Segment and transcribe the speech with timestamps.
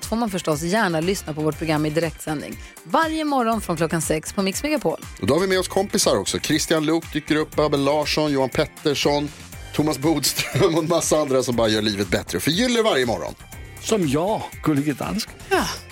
[0.00, 2.56] allt får man förstås gärna lyssna på vårt program i direktsändning.
[2.84, 5.00] Varje morgon från klockan sex på Mix Megapol.
[5.20, 6.38] Och då har vi med oss kompisar också.
[6.38, 9.28] Christian Luuk dyker upp, Abel Larsson, Johan Pettersson,
[9.74, 13.34] Thomas Bodström och en massa andra som bara gör livet bättre och förgyller varje morgon.
[13.80, 15.34] Som jag, Gullige Dansken.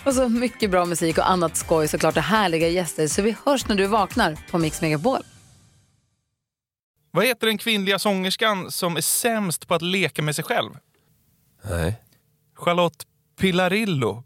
[0.05, 3.09] Och så mycket bra musik och annat skoj såklart och härliga gäster.
[3.09, 5.23] Så vi hörs när du vaknar på Mix Megapol.
[7.11, 10.71] Vad heter den kvinnliga sångerskan som är sämst på att leka med sig själv?
[11.71, 11.95] Nej.
[12.57, 13.08] Charlotte
[13.39, 14.25] Pillarillo.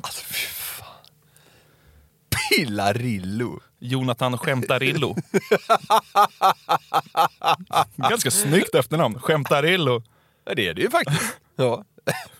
[0.00, 1.04] Alltså fy fan.
[2.50, 3.60] Pillarillo.
[3.78, 5.16] Jonathan Skämtarillo.
[7.96, 9.18] Ganska snyggt efternamn.
[9.18, 10.02] Skämtarillo.
[10.44, 11.36] Ja, det är det ju faktiskt.
[11.56, 11.84] Ja.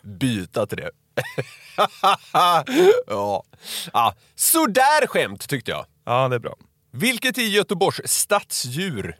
[0.02, 0.90] Byta till det.
[3.06, 3.44] ja.
[3.92, 4.14] ja.
[4.34, 5.86] Sådär skämt tyckte jag.
[6.04, 6.56] Ja, det är bra.
[6.90, 9.16] Vilket är Göteborgs stadsdjur?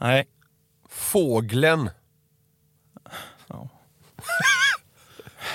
[0.00, 0.26] Nej.
[0.88, 1.90] Fågeln.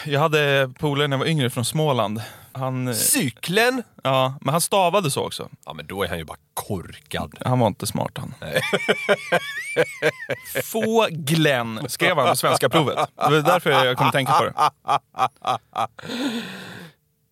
[0.05, 2.21] Jag hade polare när jag var yngre från Småland.
[2.53, 3.83] Han, eh, Cykeln.
[4.03, 5.49] ja, men han stavade så också.
[5.65, 7.35] Ja, men då är han ju bara korkad.
[7.45, 8.33] Han var inte smart han.
[10.63, 12.95] Fåglen skrev han på svenska provet.
[13.15, 14.53] Det var därför jag kom att tänka på det.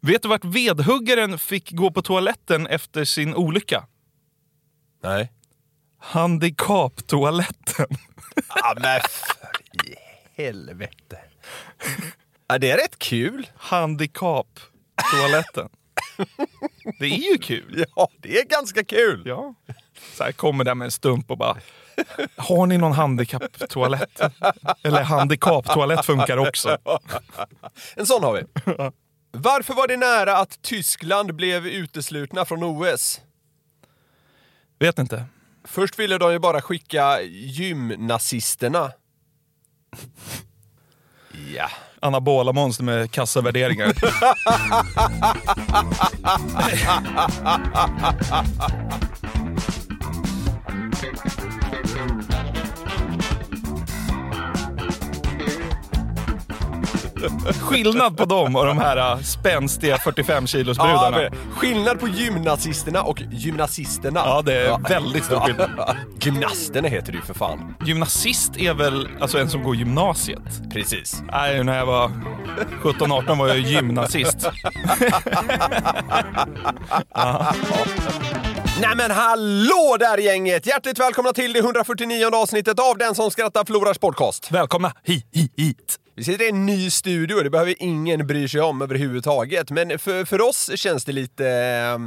[0.02, 3.86] Vet du vart vedhuggaren fick gå på toaletten efter sin olycka?
[5.03, 5.31] Nej.
[6.00, 7.88] Handikapptoaletten.
[8.56, 9.95] Ja, men för i
[10.44, 11.17] helvete.
[12.47, 13.47] Ja, det är rätt kul.
[13.55, 15.69] Handikapptoaletten.
[17.00, 17.86] Det är ju kul.
[17.95, 19.23] Ja, det är ganska kul.
[19.25, 19.53] Ja.
[20.18, 21.57] Så här kommer där med en stump och bara
[22.35, 24.22] Har ni någon handikapptoalett?
[24.84, 26.78] Eller handikapptoalett funkar också.
[27.95, 28.44] En sån har vi.
[29.31, 33.22] Varför var det nära att Tyskland blev uteslutna från OS?
[34.79, 35.25] Vet inte.
[35.63, 38.91] Först ville de ju bara skicka gymnazisterna.
[41.55, 41.69] Ja.
[42.00, 43.94] Anabola monster med kassavärderingar.
[57.62, 61.18] Skillnad på dem och de här äh, spänstiga 45 kilos Ja, brudarna.
[61.18, 64.19] men skillnad på gymnazisterna och gymnasisterna.
[64.25, 65.69] Ja, det är väldigt stor skillnad.
[66.22, 67.75] Gymnasterna heter det ju för fan.
[67.85, 70.72] Gymnasist är väl alltså en som går gymnasiet?
[70.74, 71.22] Precis.
[71.31, 72.12] Nej, när jag var
[72.84, 74.38] 17-18 var jag gymnasist.
[78.81, 80.66] Nej men hallå där gänget!
[80.66, 84.51] Hjärtligt välkomna till det 149 avsnittet av Den som skrattar förlorars podcast.
[84.51, 85.96] Välkomna hi, hi, hit.
[86.19, 89.72] Vi sitter i en ny studio och det behöver ingen bry sig om överhuvudtaget.
[89.72, 91.47] Men för, för oss känns det lite...
[91.50, 91.97] eh,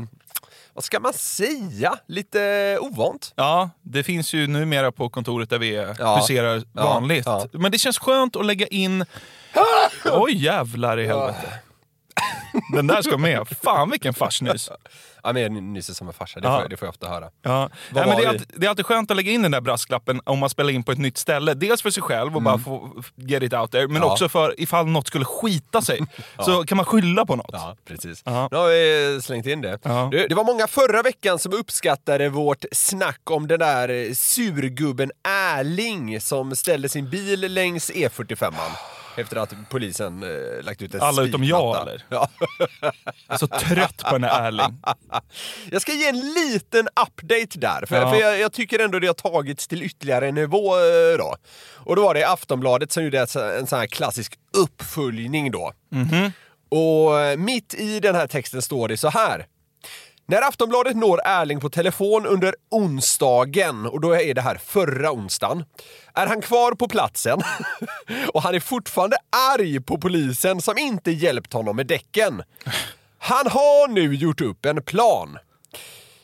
[0.75, 1.95] Vad ska man säga?
[2.09, 3.33] Lite ovant.
[3.37, 6.17] Ja, det finns ju numera på kontoret där vi Ja.
[6.17, 7.27] huserar Ja, vanligt.
[7.27, 7.47] ja.
[7.53, 9.05] Men det känns skönt att lägga in...
[10.13, 11.53] Oj jävlar i helvete.
[12.75, 13.49] Den där ska med.
[13.63, 14.71] Fan vilken fars nyss.
[15.25, 16.61] Ja, men jag nyser som en farsa, det, Ja.
[16.63, 17.31] får, det får jag ofta höra.
[17.43, 17.71] Ja.
[17.91, 20.21] Nej, men det, är alltid, det är alltid skönt att lägga in den där brasklappen
[20.25, 21.55] om man spelar in på ett nytt ställe.
[21.55, 24.03] Dels för sig själv och bara få get it out there, men Mm.
[24.07, 24.13] Ja.
[24.13, 26.01] också för ifall något skulle skita sig.
[26.45, 27.51] Så kan man skylla på något.
[27.53, 28.23] Ja, precis.
[28.25, 28.49] Ja.
[28.51, 29.79] Nu har vi slängt in det.
[29.83, 30.09] Ja.
[30.13, 35.11] Det, det var många förra veckan som uppskattade vårt snack om den där eh, surgubben
[35.29, 38.55] Erling som ställde sin bil längs E45.
[39.17, 42.03] Efter att polisen eh, lagt ut en Alla utom jag, eller?
[42.09, 42.29] Ja.
[42.81, 42.93] Jag
[43.35, 44.81] är så trött på den här Erling.
[45.71, 48.11] Jag ska ge en liten update där, för, Ja.
[48.11, 51.37] för jag, jag tycker ändå det har tagits till ytterligare en nivå eh, då.
[51.77, 55.73] Och då var det Aftonbladet som gjorde en, så- en sån här klassisk uppföljning då.
[56.69, 59.47] Och eh, mitt i den här texten står det så här.
[60.27, 65.65] När Aftonbladet når Erling på telefon under onsdagen, och då är det här förra onsdagen,
[66.15, 67.41] är han kvar på platsen
[68.35, 69.17] och han är fortfarande
[69.55, 72.43] arg på polisen som inte hjälpt honom med däcken.
[73.19, 75.39] Han har nu gjort upp en plan.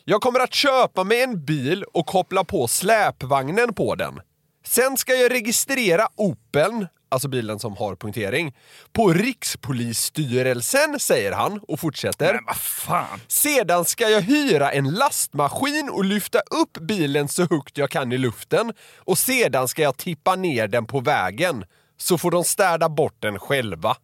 [0.05, 4.21] Jag kommer att köpa mig en bil och koppla på släpvagnen på den.
[4.67, 8.55] Sen ska jag registrera Opeln, alltså bilen som har punktering,
[8.93, 12.34] på Rikspolisstyrelsen, säger han och fortsätter.
[12.34, 13.20] Men vad fan.
[13.28, 18.19] Sedan ska jag hyra en lastmaskin och lyfta upp bilen så högt jag kan i
[18.19, 21.64] luften och sedan ska jag tippa ner den på vägen.
[22.00, 23.96] så får de städa bort den själva.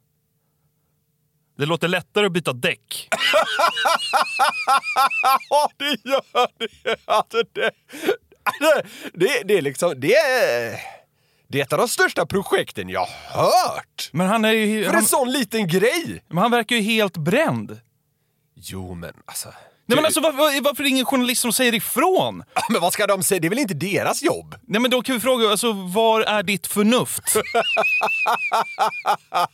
[1.56, 3.08] Det låter lättare att byta däck.
[5.50, 6.96] Ja, det gör det!
[7.04, 7.70] Alltså det,
[8.60, 8.82] det,
[9.14, 9.94] det, det är liksom...
[9.96, 10.80] Det är,
[11.54, 14.10] det är ett av de största projekten jag hört!
[14.12, 14.84] Men han är ju...
[14.84, 16.24] För Han, en sån liten grej!
[16.28, 17.80] men han verkar ju helt bränd.
[18.54, 19.48] Jo, men alltså...
[19.86, 22.44] Nej, men alltså, varför, varför är det ingen journalist som säger ifrån?
[22.70, 23.40] Men vad ska de säga?
[23.40, 24.54] Det är väl inte deras jobb?
[24.62, 27.22] Nej, men då kan vi fråga, alltså, var är ditt förnuft?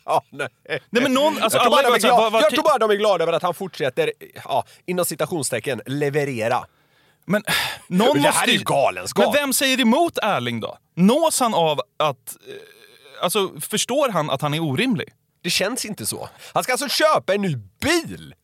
[0.05, 0.49] Ja, nej.
[0.69, 2.95] Nej, men någon, alltså, jag, tror bara de är glada, jag tror bara de är
[2.95, 4.13] glada över att han fortsätter,
[4.45, 6.65] ja, inom citationstecken, leverera.
[7.25, 7.43] Men
[7.87, 9.25] någon det här måste är ju galenskap.
[9.25, 10.79] Men vem säger emot Erling då?
[10.97, 12.37] Nås han av att...
[12.49, 12.55] eh,
[13.23, 15.09] Alltså, förstår han att han är orimlig?
[15.43, 16.29] Det känns inte så.
[16.55, 18.35] Han ska alltså köpa en ny bil!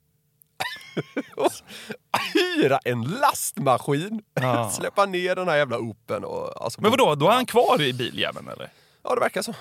[1.37, 1.53] Och
[2.35, 4.71] Hyra en lastmaskin, Ja.
[4.71, 6.63] släppa ner den här jävla Open och...
[6.63, 8.71] Alltså, Men vadå, då är han kvar i biljäveln eller?
[9.05, 9.55] Ja, det verkar så.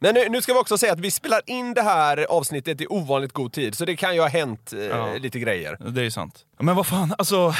[0.00, 2.86] Men nu, nu ska vi också säga att vi spelar in det här avsnittet i
[2.86, 5.14] ovanligt god tid, så det kan ju ha hänt eh, Ja.
[5.16, 5.76] lite grejer.
[5.90, 6.44] Det är ju sant.
[6.60, 7.54] Men vad fan, alltså...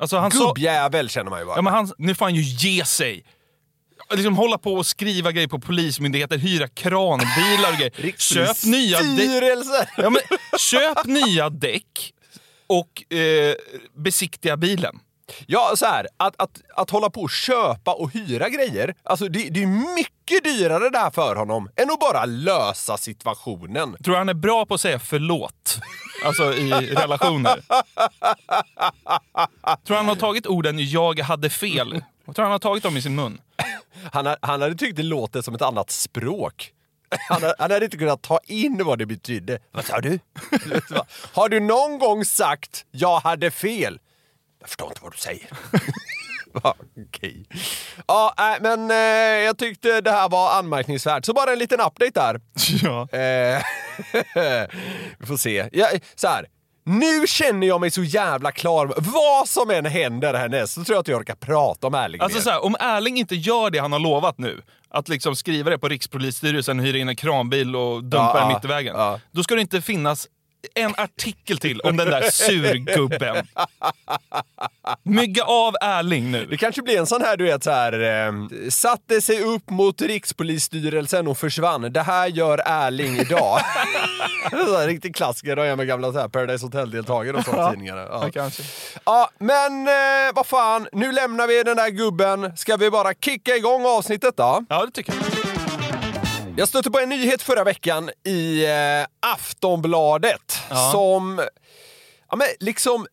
[0.00, 0.30] Alltså han.
[0.30, 1.56] Gubbjävel känner man ju bara.
[1.56, 3.24] Ja, men han, nu får han ju ge sig.
[4.14, 8.14] Liksom hålla på och skriva grejer på polismyndigheter, hyra kranbilar och grejer.
[8.18, 10.20] Köp nya, däck, ja, men,
[10.58, 12.12] köp nya däck
[12.66, 13.54] och eh,
[13.96, 14.98] besiktiga bilen.
[15.46, 19.48] Ja, så här, att, att, att hålla på och köpa och hyra grejer, alltså det,
[19.48, 23.96] det är mycket dyrare där för honom än att bara lösa situationen.
[24.04, 25.78] Tror du han är bra på att säga förlåt?
[26.24, 27.62] Alltså i relationer.
[29.64, 32.04] Tror du han har tagit orden “jag hade fel”?
[32.24, 33.40] Jag tror han har tagit dem i sin mun.
[34.12, 36.72] Han, ha- han hade tyckt det låter som ett annat språk.
[37.28, 39.58] Han, ha- han hade inte kunnat ta in vad det betydde.
[39.72, 40.18] Vad sa du?
[41.32, 43.98] Har du någon gång sagt “jag hade fel”?
[44.62, 45.48] Jag förstår inte vad du säger.
[47.08, 47.44] Okej.
[48.06, 48.96] Ja, nej, men eh,
[49.44, 51.24] jag tyckte det här var anmärkningsvärt.
[51.24, 52.40] Så bara en liten update där.
[52.82, 53.08] Ja.
[53.18, 53.62] Eh,
[55.18, 55.68] vi får se.
[55.72, 56.46] Ja, så här.
[56.84, 58.94] Nu känner jag mig så jävla klar.
[58.96, 62.38] Vad som än händer härnäst så tror jag att jag orkar prata om Erling Alltså
[62.38, 62.42] mer.
[62.42, 65.78] så här, om Erling inte gör det han har lovat nu, att liksom skriva det
[65.78, 68.94] på Rikspolisstyrelsen, hyra in en kranbil och dumpa Ja, den mitt i vägen.
[68.96, 69.20] ja.
[69.30, 70.28] Då ska det inte finnas
[70.74, 73.46] en artikel till om den där surgubben.
[75.02, 76.46] Mygga av Erling nu.
[76.46, 78.32] Det kanske blir en sån här, du vet, så här, eh,
[78.70, 81.92] satte sig upp mot Rikspolisstyrelsen och försvann.
[81.92, 83.60] Det här gör Erling idag.
[84.50, 87.96] så här, riktig klassiker, är jag med gamla så här, Paradise Hotel-deltagare och sånt tidningar.
[87.96, 88.20] Ja.
[88.22, 88.62] Ja, kanske.
[89.04, 92.56] ja, men eh, vad fan, nu lämnar vi den där gubben.
[92.56, 94.64] Ska vi bara kicka igång avsnittet då?
[94.68, 95.31] Ja, det tycker jag.
[96.56, 100.90] Jag stötte på en nyhet förra veckan i eh, Aftonbladet Ja.
[100.92, 101.46] som
[102.30, 103.06] ja, men liksom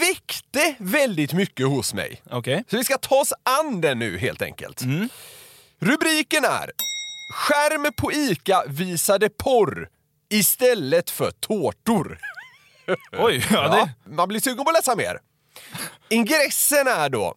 [0.00, 2.22] väckte väldigt mycket hos mig.
[2.30, 2.64] Okej.
[2.70, 4.82] Så vi ska ta oss an den nu helt enkelt.
[5.80, 6.70] Rubriken är
[7.34, 9.88] Skärm på ICA visade porr
[10.30, 12.18] istället för tårtor.
[13.12, 13.68] Oj, ja,
[14.04, 14.10] det...
[14.16, 15.18] Man blir sugen på att läsa mer.
[16.08, 17.34] Ingressen är då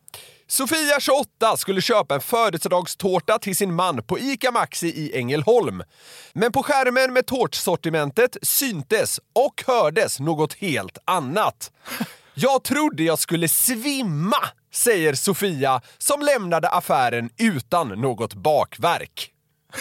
[0.52, 5.84] Sofia, 28, skulle köpa en födelsedagstårta till sin man på ICA Maxi i Ängelholm.
[6.34, 11.72] Men på skärmen med tårtsortimentet syntes och hördes något helt annat.
[12.34, 14.38] Jag trodde jag skulle svimma,
[14.74, 19.32] säger Sofia som lämnade affären utan något bakverk.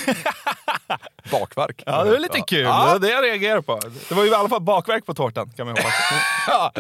[1.31, 1.83] bakverk?
[1.87, 2.61] Ja, det var lite kul.
[2.61, 2.85] Ja.
[2.87, 3.81] Det var det jag reagerade på.
[4.09, 5.93] Det var ju i alla fall bakverk på tårtan, kan man hoppas.
[6.47, 6.73] Ja.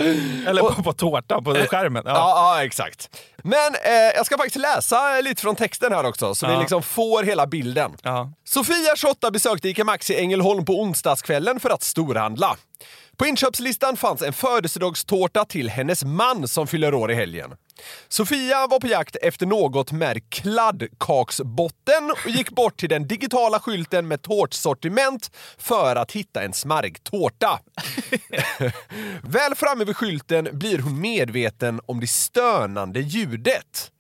[0.46, 2.02] Eller på, på tårtan, på skärmen.
[2.06, 2.12] Ja.
[2.14, 3.08] Ja, ja exakt.
[3.42, 6.61] Men eh, jag ska faktiskt läsa lite från texten här också, så vi Ja.
[6.61, 7.96] liksom får hela bilden.
[8.02, 8.32] Ja.
[8.44, 12.56] Sofia, 28, besökte ICA Maxi Ängelholm på onsdagskvällen för att storhandla.
[13.20, 17.50] På inköpslistan fanns en födelsedagstårta till hennes man som fyller år i helgen.
[18.08, 24.08] Sofia var på jakt efter något med kladdkaksbotten och gick bort till den digitala skylten
[24.08, 27.60] med tårtsortiment för att hitta en smarrig tårta.
[29.22, 33.90] Väl framme vid skylten blir hon medveten om det stönande ljudet.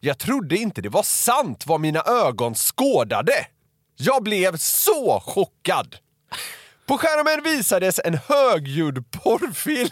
[0.00, 3.46] Jag trodde inte det var sant vad mina ögon skådade.
[3.96, 5.96] Jag blev så chockad.
[6.90, 9.90] På skärmen visades en högljudd porrfilm.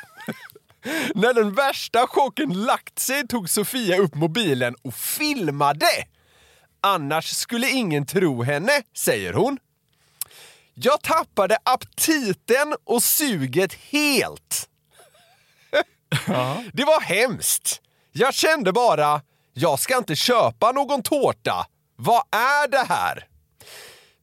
[1.14, 5.86] När den värsta chocken lagt sig tog Sofia upp mobilen och filmade.
[6.80, 9.58] Annars skulle ingen tro henne, säger hon.
[10.74, 14.68] Jag tappade aptiten och suget helt.
[16.72, 17.80] Det var hemskt.
[18.12, 21.66] Jag kände bara, jag ska inte köpa någon tårta.
[21.96, 23.28] Vad är det här?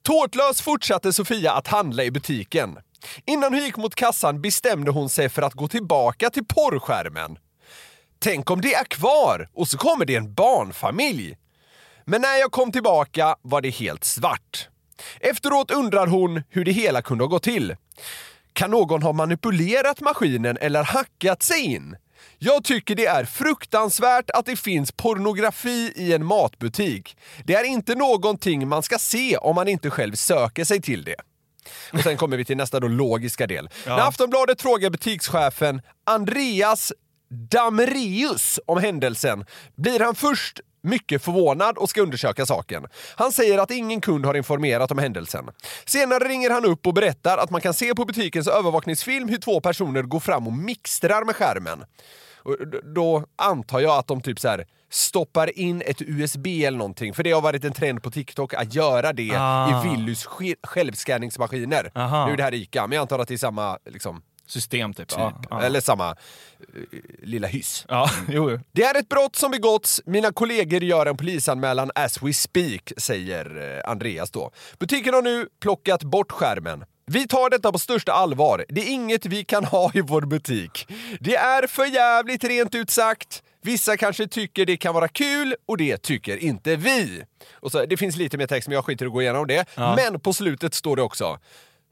[0.05, 2.77] Tårtlös fortsatte Sofia att handla i butiken.
[3.25, 7.38] Innan hon gick mot kassan bestämde hon sig för att gå tillbaka till porrskärmen.
[8.19, 11.38] Tänk om det är kvar och så kommer det en barnfamilj.
[12.05, 14.69] Men när jag kom tillbaka var det helt svart.
[15.19, 17.75] Efteråt undrar hon hur det hela kunde ha gått till.
[18.53, 21.95] Kan någon ha manipulerat maskinen eller hackat sig in?
[22.38, 27.17] Jag tycker det är fruktansvärt att det finns pornografi i en matbutik.
[27.43, 31.15] Det är inte någonting man ska se om man inte själv söker sig till det.
[31.93, 33.69] Och sen kommer vi till nästa då logiska del.
[33.86, 36.93] När Aftonbladet frågar butikschefen Andreas
[37.29, 39.45] Damreus om händelsen
[39.75, 42.85] blir han först mycket förvånad och ska undersöka saken.
[43.15, 45.45] Han säger att ingen kund har informerat om händelsen.
[45.85, 49.59] Senare ringer han upp och berättar att man kan se på butikens övervakningsfilm hur två
[49.61, 51.83] personer går fram och mixtrar med skärmen.
[52.43, 52.57] Och
[52.95, 57.23] då antar jag att de typ så här stoppar in ett USB eller någonting, för
[57.23, 59.85] det har varit en trend på TikTok att göra det Ah.
[59.85, 61.91] i Willys sk- självscanningsmaskiner.
[61.95, 62.25] Aha.
[62.25, 65.07] Nu är det här ICA, men jag antar att det är samma liksom, System typ.
[65.07, 65.61] typ, Ja, ja.
[65.61, 66.15] eller samma eh,
[67.23, 67.85] lilla hyss.
[67.89, 68.59] ja jo.
[68.71, 70.01] Det är ett brott som begåtts.
[70.05, 74.51] Mina kollegor gör en polisanmälan as we speak, säger eh, Andreas då.
[74.79, 76.85] Butiken har nu plockat bort skärmen.
[77.07, 78.65] Vi tar detta på största allvar.
[78.69, 80.87] Det är inget vi kan ha i vår butik.
[81.19, 83.43] Det är för jävligt rent ut sagt.
[83.61, 87.23] Vissa kanske tycker det kan vara kul och det tycker inte vi.
[87.53, 89.65] Och så, det finns lite mer text men jag skiter i att gå igenom det.
[89.75, 91.39] Men på slutet står det också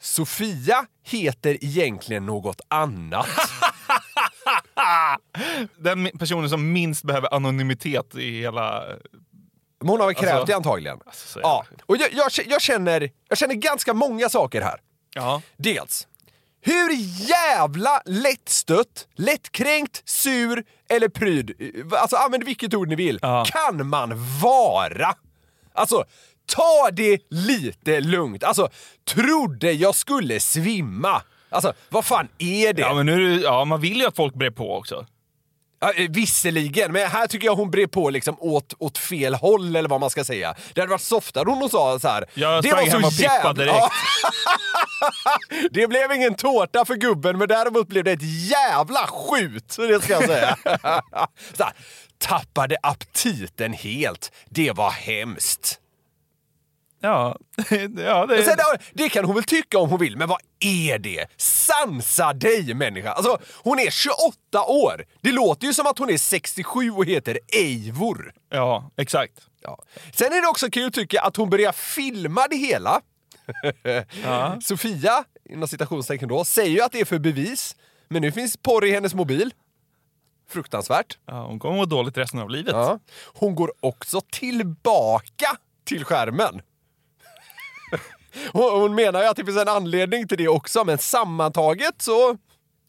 [0.04, 3.28] Sofia heter egentligen något annat.
[5.78, 8.84] Den personen som minst behöver anonymitet i hela...
[9.80, 11.00] Men hon har väl krävt Alltså- det antagligen.
[11.14, 11.66] så ja.
[11.86, 14.80] Och jag, jag, jag, känner, jag känner ganska många saker här.
[15.16, 15.42] Ja.
[15.58, 16.08] Dels,
[16.62, 16.90] hur
[17.30, 23.46] jävla lättstött, lättkränkt, sur eller pryd, alltså använd vilket ord ni vill, Ja.
[23.48, 25.14] kan man vara?
[25.74, 26.06] Alltså,
[26.46, 28.44] ta det lite lugnt.
[28.44, 28.70] Alltså,
[29.06, 31.22] trodde jag skulle svimma.
[31.50, 32.82] Alltså, vad fan är det?
[32.82, 35.06] Ja, men nu, ja, man vill ju att folk brer på också.
[35.84, 39.76] Ja, eh, visserligen, men här tycker jag hon bred på liksom åt, åt fel håll
[39.76, 40.56] eller vad man ska säga.
[40.74, 42.26] Det hade varit softare om hon sa så här.
[42.34, 43.78] Jag det sprang hem och pippade direkt."
[45.72, 49.76] Det blev ingen tårta för gubben, men däremot blev det ett jävla skjut.
[49.78, 50.58] Det ska jag säga.
[51.58, 51.74] så här,
[52.18, 54.32] tappade aptiten helt.
[54.50, 55.80] Det var hemskt.
[57.06, 57.38] Ja,
[57.98, 61.00] ja det, Sen, ja, det kan hon väl tycka om hon vill, men vad är
[61.00, 61.26] det?
[61.38, 63.12] Sansa dig människa!
[63.12, 65.06] Alltså, hon är 28 år.
[65.22, 68.34] Det låter ju som att hon är 67 och heter Eivor.
[68.50, 69.34] ja exakt.
[69.62, 69.84] Ja.
[70.14, 73.02] Sen är det också kul tycker jag att hon börjar filma det hela.
[74.62, 77.76] Sofia, inom citationstecken då, säger ju att det är för bevis.
[78.08, 79.54] Men nu finns porr i hennes mobil.
[80.50, 81.18] Fruktansvärt.
[81.26, 82.74] Ja, hon kommer må dåligt resten av livet.
[82.74, 83.00] Ja.
[83.34, 86.62] Hon går också tillbaka till skärmen.
[88.52, 92.38] Hon, hon menar ju att det finns en anledning till det också, men sammantaget så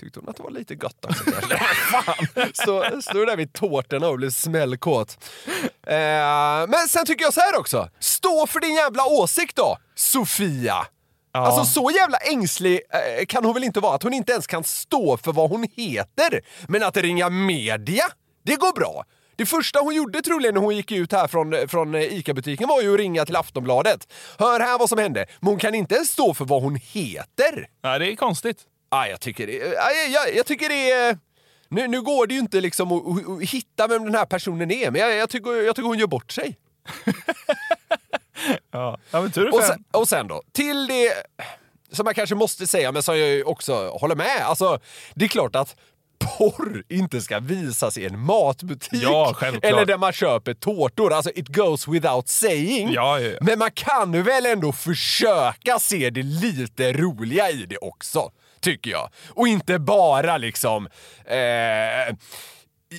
[0.00, 1.58] tyckte hon att det var lite gott också kanske.
[1.58, 2.50] Fan!
[2.54, 5.18] Så står där vid tårtorna och blir smällkåt.
[5.86, 5.96] Eh,
[6.68, 7.88] men sen tycker jag så här också.
[8.00, 10.86] Stå för din jävla åsikt då, Sofia!
[11.32, 14.64] Alltså så jävla ängslig eh, kan hon väl inte vara att hon inte ens kan
[14.64, 16.40] stå för vad hon heter.
[16.68, 18.04] Men att ringa media,
[18.44, 19.04] det går bra.
[19.36, 22.92] Det första hon gjorde troligen när hon gick ut här från, från ICA-butiken var ju
[22.92, 24.12] att ringa till Aftonbladet.
[24.38, 25.26] Hör här vad som hände.
[25.40, 27.68] Men hon kan inte ens stå för vad hon heter.
[27.82, 28.58] Nej, det är konstigt.
[28.88, 31.18] Ah, jag tycker det, ah, jag, jag, tycker det är...
[31.68, 34.90] Nu, nu går det ju inte liksom att, att, hitta vem den här personen är,
[34.90, 36.58] men jag, jag, tycker, jag tycker hon gör bort sig.
[38.70, 41.12] Ja, men tur Och sen, och sen då, till det
[41.92, 44.40] som jag kanske måste säga, men som jag också håller med.
[44.42, 44.78] Alltså,
[45.14, 45.76] det är klart att
[46.18, 49.02] porr inte ska visas i en matbutik.
[49.02, 49.36] Ja.
[49.62, 51.12] Eller där man köper tårtor.
[51.12, 52.92] Alltså, it goes without saying.
[52.92, 53.38] Ja, ja, ja.
[53.40, 58.30] Men man kan väl ändå försöka se det lite roliga i det också,
[58.60, 59.10] tycker jag.
[59.28, 60.88] Och inte bara liksom...
[61.26, 62.16] Eh,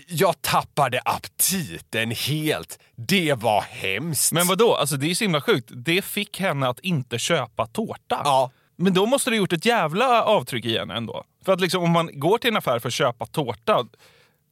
[0.07, 2.79] jag tappade aptiten helt.
[2.95, 4.31] Det var hemskt.
[4.31, 4.75] Men vad då?
[4.75, 5.69] Alltså det är så himla sjukt.
[5.71, 8.21] Det fick henne att inte köpa tårta.
[8.23, 8.51] Ja.
[8.77, 11.23] Men då måste det ha gjort ett jävla avtryck i henne ändå.
[11.45, 13.85] För att liksom, om man går till en affär för att köpa tårta,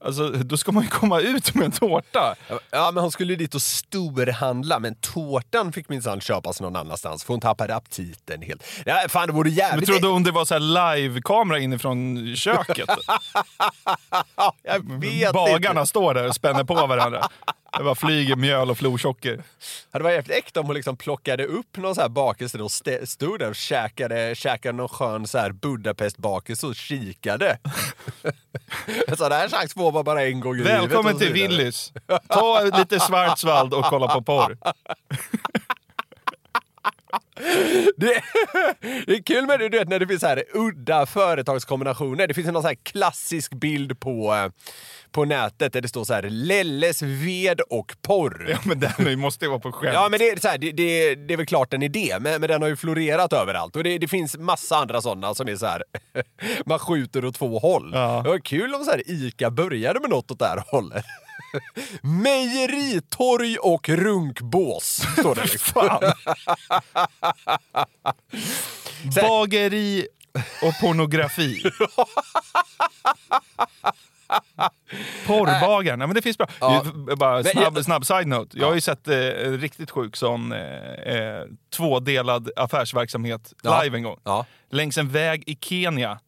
[0.06, 2.36] alltså, då ska man ju komma ut med en tårta.
[2.72, 7.24] Ja, men hon skulle ju dit och storhandla, men tårtan fick minsann köpas någon annanstans
[7.24, 8.64] för hon tappade aptiten helt.
[8.86, 9.90] Ja, fan, det vore Men jävligt...
[9.90, 12.90] trodde hon det var så här live-kamera inifrån köket?
[14.36, 15.90] Ja, jag vet Bagarna inte.
[15.90, 17.30] står där och spänner på varandra.
[17.78, 19.44] Det bara flyger mjöl och florsocker.
[19.92, 22.66] Ja, Det var jävligt äkta om hon liksom plockade upp någon så här bakelse och
[22.72, 27.58] st- stod där och käkade, käkade någon skön så här Budapest-bakelse och kikade.
[29.18, 30.72] så det här chans får man bara en gång i livet.
[30.82, 31.34] Välkommen till.
[31.34, 31.94] Willys.
[32.30, 34.58] Ta lite Schwarzwald och kolla på porr.
[37.98, 38.22] Det,
[39.06, 42.28] det är kul med det, du vet, när det finns så här udda företagskombinationer.
[42.28, 44.50] Det finns en så klassisk bild på,
[45.12, 48.48] på nätet där det står så här Lelles ved och porr.
[48.50, 49.94] Ja, men den måste ju vara på skämt.
[49.94, 52.42] Ja, men det är, så här, det, det, det är väl klart en idé, men,
[52.42, 53.76] men den har ju florerat överallt.
[53.76, 55.84] Och det, det finns massa andra sådana som är så här,
[56.66, 57.92] man skjuter åt två håll.
[57.94, 58.22] Ja.
[58.24, 61.06] Det var kul om så här, Ica började med något åt det här hållet.
[62.02, 65.42] Mejeritorg och runkbås, står det.
[65.52, 66.00] Liksom.
[69.22, 70.08] Bageri
[70.62, 71.64] och pornografi.
[75.28, 76.48] Porrbagaren, ja, men det finns bra.
[76.60, 76.84] Ja.
[77.18, 78.58] Bara snabb, jag- snabb side-note.
[78.60, 80.60] Jag har ju sett eh, en riktigt sjuk sån eh,
[80.94, 81.44] eh,
[81.76, 83.82] tvådelad affärsverksamhet Ja.
[83.84, 84.20] live en gång.
[84.24, 84.46] Ja.
[84.70, 86.20] Längs en väg i Kenya,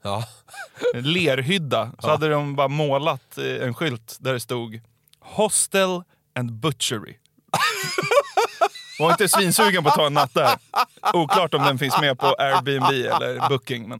[0.93, 4.79] en lerhydda, så hade de bara målat eh, en skylt där det stod
[5.25, 6.03] Hostel
[6.35, 7.15] and Butchery.
[8.99, 10.57] Var inte svinsugen på att ta en natt där.
[11.13, 13.89] Oklart om den finns med på Airbnb eller Booking.
[13.89, 13.99] Men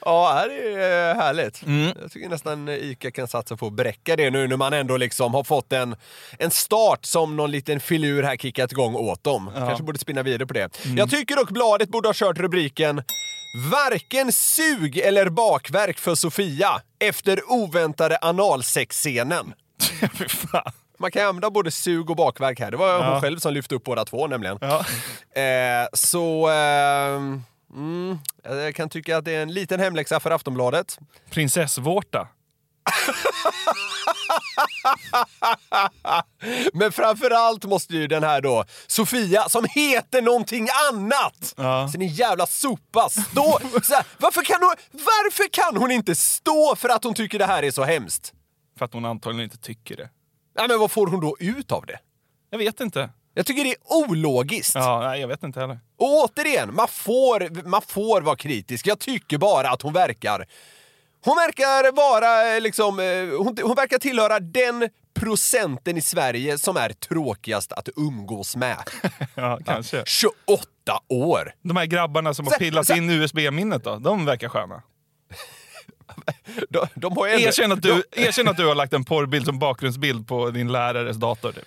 [0.00, 1.62] Ja, det är eh, härligt.
[1.62, 1.92] Mm.
[2.02, 5.34] Jag tycker nästan Ica kan satsa på att bräcka det nu när man ändå liksom
[5.34, 5.96] har fått en,
[6.38, 9.50] en start som någon liten filur här kickat igång åt dem.
[9.54, 10.84] Kanske borde spinna vidare på det.
[10.84, 10.96] Mm.
[10.96, 13.02] Jag tycker dock bladet borde ha kört rubriken
[13.70, 19.52] Varken sug eller bakverk för Sofia efter oväntade analsexscenen.
[20.18, 20.72] fy fan.
[20.98, 22.70] Man kan använda både sug och bakverk här.
[22.70, 23.20] Det var hon Ja.
[23.20, 24.58] själv som lyfte upp båda två nämligen.
[24.60, 24.84] Ja.
[25.42, 26.48] Eh, så...
[26.48, 27.42] ehm,
[27.74, 30.98] mm, jag kan tycka att det är en liten hemläxa för Aftonbladet.
[31.30, 32.28] Prinsessvårta.
[36.72, 41.54] Men framförallt måste ju den här då, Sofia, som heter någonting annat!
[41.56, 41.88] Ja.
[41.92, 43.58] Så ni jävla sopa, stå!
[43.90, 47.62] Här, varför, kan hon, varför kan hon inte stå för att hon tycker det här
[47.62, 48.32] är så hemskt?
[48.80, 50.08] För att hon antagligen inte tycker det.
[50.56, 51.98] Ja, men vad får hon då ut av det?
[52.50, 53.10] Jag vet inte.
[53.34, 53.76] Jag tycker det är
[54.10, 54.74] ologiskt.
[54.74, 55.78] Ja, nej, jag vet inte heller.
[55.98, 58.86] Och återigen, man får, man får vara kritisk.
[58.86, 60.46] Jag tycker bara att hon verkar...
[61.24, 62.98] Hon verkar vara eh, liksom...
[63.00, 68.76] eh, Hon, hon verkar tillhöra den procenten i Sverige som är tråkigast att umgås med.
[69.34, 70.02] Ja, kanske.
[70.06, 70.66] 28
[71.08, 71.52] år!
[71.62, 74.82] De här grabbarna som har Så- pillat så- in USB-minnet då, de verkar sköna.
[76.68, 79.58] De, de har ändå- Erkänn att, du, erkänn att du har lagt en porrbild som
[79.58, 81.52] bakgrundsbild på din lärares dator.
[81.52, 81.64] Typ.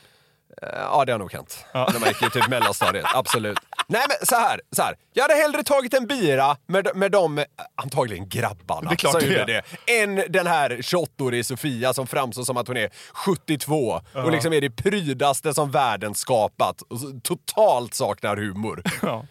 [0.61, 1.65] Ja, det har nog hänt.
[1.73, 3.05] När man gick i typ mellanstadiet.
[3.13, 3.59] Absolut.
[3.87, 4.95] Nej, men så här, så här.
[5.13, 9.21] Jag hade hellre tagit en bira med, med de, eh, antagligen grabbarna, Det är klart
[9.21, 9.45] som gjorde
[9.85, 14.53] det, än den här 28-årige Sofia som framstår som att hon är 72 och liksom
[14.53, 18.83] är det prydaste som världen skapat och totalt saknar humor.
[19.01, 19.25] Ja.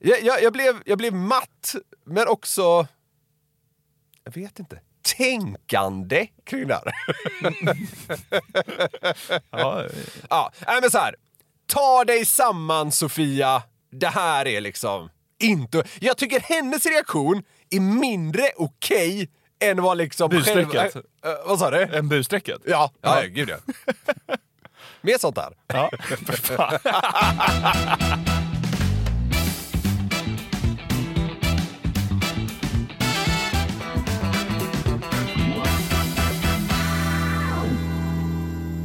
[0.00, 1.74] Jag, jag, jag, blev, jag blev matt,
[2.06, 2.86] men också...
[4.26, 4.80] Jag vet inte.
[5.16, 6.92] Tänkande kring det här.
[9.50, 9.84] Ja,
[10.30, 11.14] Ja, men så här.
[11.66, 13.62] Ta dig samman Sofia.
[13.92, 15.84] Det här är liksom inte...
[16.00, 20.30] Jag tycker hennes reaktion är mindre okej än vad liksom...
[20.30, 20.92] Busstrecket.
[20.92, 21.82] Själv, äh, äh, vad sa du?
[21.82, 22.60] en busstrecket.
[22.64, 23.28] Ja, ja, Ja.
[23.28, 23.56] gud ja.
[25.00, 25.52] Mer sånt där.
[25.66, 25.90] Ja,
[26.26, 26.78] för fan.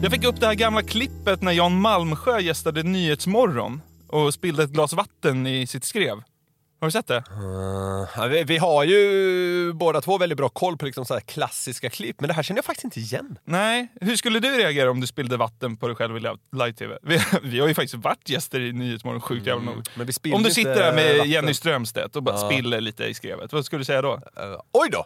[0.04, 4.70] Jag fick upp det här gamla klippet när Jan Malmsjö gästade Nyhetsmorgon och spillde ett
[4.70, 6.16] glas vatten i sitt skrev.
[6.80, 7.24] Har du sett det?
[8.16, 11.90] Ja, vi, vi har ju båda två väldigt bra koll på liksom så här klassiska
[11.90, 13.38] klipp, men det här känner jag faktiskt inte igen.
[13.44, 13.88] Nej.
[14.02, 16.20] Hur skulle du reagera om du spillde vatten på dig själv i
[16.52, 16.98] live-tv?
[17.02, 19.84] Vi, vi har ju faktiskt varit gäster i Nyhetsmorgon, sjukt jävla nog.
[19.96, 21.32] Vi spiller Om du sitter där med vatten.
[21.32, 24.14] Jenny Strömstedt och bara spiller lite i skrevet, vad skulle du säga då?
[24.14, 24.22] Uh,
[24.72, 25.06] oj då!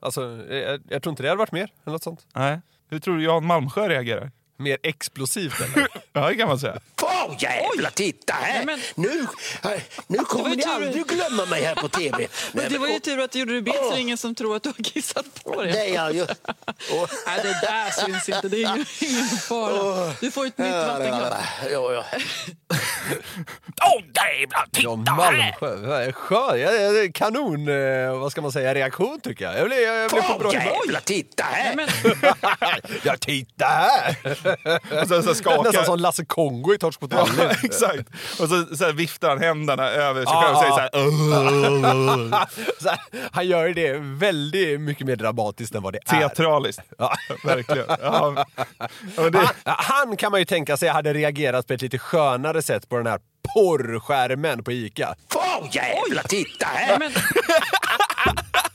[0.00, 2.26] Alltså, jag, jag tror inte det hade varit mer, eller något sånt.
[2.34, 2.60] Nej.
[2.88, 4.30] Hur tror du Jan Malmsjö reagerar?
[4.58, 5.88] Mer explosivt eller?
[6.16, 6.78] Ja, det kan man säga.
[7.02, 8.64] Åh jävlar, titta här!
[8.64, 9.26] men- Nu,
[10.06, 12.26] nu kommer ni tur- aldrig glömma mig här på tv.
[12.52, 14.62] Men det var ju tur att du gjorde det bild så ingen som tror att
[14.62, 15.72] du har kissat på dig.
[15.72, 16.20] Det är jag.
[16.20, 18.48] Och, Nej, det där syns inte.
[18.48, 20.12] Det är ingen, ingen fara.
[20.20, 21.44] Du får ett nytt vattenglas.
[21.72, 22.04] ja, ja.
[23.84, 26.12] Åh jävlar, Jan Malmsjö.
[26.12, 29.58] Skön, ja, ja, kanon, eh, vad ska man säga, reaktion tycker jag.
[29.58, 31.74] Jag blev, jag blev på bra jävlar, titta här!
[31.74, 31.88] Men,
[33.02, 34.16] Ja, titta här!
[35.02, 35.62] Och sen så skakar...
[35.62, 38.08] Nästan som Lasse Kongo i Torsk på Ja, exakt.
[38.40, 40.90] Och så, så här viftar han händerna över sig själv och säger så här...
[42.82, 42.98] Så här,
[43.32, 46.18] Han gör det väldigt mycket mer dramatiskt än vad det är.
[46.18, 46.82] Teatraliskt.
[46.98, 47.14] Ja.
[47.44, 47.86] Verkligen.
[48.02, 48.46] Ja.
[49.32, 52.88] Det, Han, han kan man ju tänka sig hade reagerat på ett lite skönare sätt
[52.88, 53.20] på den här
[53.54, 55.14] porrskärmen på Ica.
[55.34, 56.98] Åh jävlar, titta här!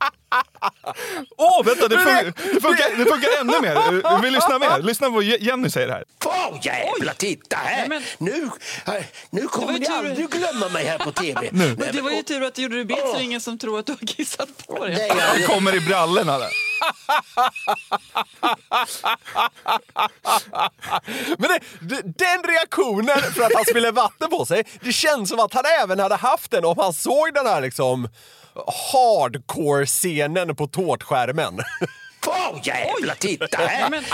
[1.36, 3.90] Åh, vänta, det, fun- det, funkar, det funkar ännu mer.
[3.90, 4.82] Du vill lyssna mer?
[4.82, 6.04] Lyssna på vad Jenny säger här.
[6.26, 7.88] Åh jävlar, titta här!
[7.88, 8.50] men- Nu,
[9.30, 9.94] nu kommer ni tur.
[9.94, 11.48] aldrig glömma mig här på tv.
[11.52, 13.86] Men det var ju tur att du gjorde det det är ingen som tror att
[13.86, 14.94] du har kissat på dig.
[14.94, 16.50] Nej, Han jag, kommer i brallorna där.
[21.38, 25.40] Men det, det, den reaktionen för att han spiller vatten på sig, det känns som
[25.40, 28.08] att han även hade haft den om han såg den här liksom
[28.66, 31.58] hardcore-scenen på tårtskärmen.
[32.26, 33.90] Åh jävlar, titta här!
[33.90, 34.04] Men,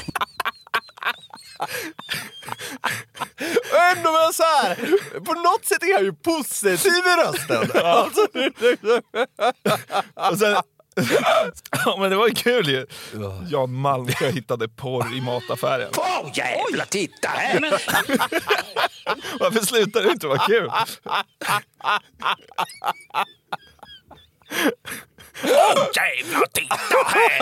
[3.97, 4.75] Ändå men så här,
[5.21, 7.71] på något sätt är han ju positiv i rösten.
[7.85, 8.27] Alltså,
[10.15, 10.57] Och sen,
[11.85, 12.87] ja, men det var kul ju.
[13.51, 15.89] Jan Malmsjö hittade porr i mataffären.
[15.97, 17.61] Åh jävlar, titta här!
[17.61, 17.71] men,
[19.41, 20.71] Varför slutar det inte vara kul?
[25.95, 27.41] Jävlar, titta här!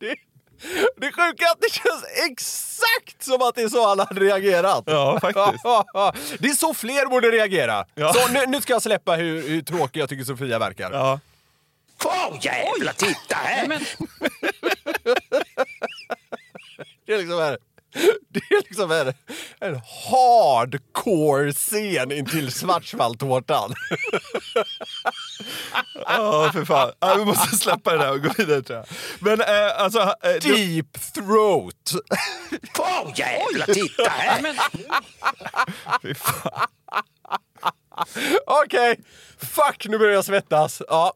[0.00, 0.14] det,
[0.96, 4.84] det sjuka är att det känns exakt som att det är så han hade reagerat.
[4.86, 5.64] Ja, faktiskt.
[6.38, 7.84] Det är så fler borde reagera.
[7.94, 8.12] Ja.
[8.12, 10.92] Så nu, nu ska jag släppa hur, hur tråkig jag tycker Sofia verkar.
[10.92, 11.20] Ja.
[12.04, 13.68] Åh jävlar, titta här!
[13.68, 13.80] men,
[17.06, 17.56] Det är liksom en,
[18.28, 19.14] det är liksom en,
[19.62, 23.74] en hardcore-scen intill Schwarzwaldtårtan.
[26.06, 26.92] Ja, för fan.
[27.00, 28.86] Ja, vi måste släppa det där och gå vidare tror jag.
[29.18, 30.00] Men eh, alltså...
[30.00, 31.92] Eh, du, Deep throat.
[32.78, 34.42] Åh jävlar, titta här!
[34.42, 34.54] men,
[36.02, 36.68] fy fan.
[38.46, 39.00] Okej,
[39.38, 40.82] fuck nu börjar jag svettas.
[40.88, 41.12] Ja.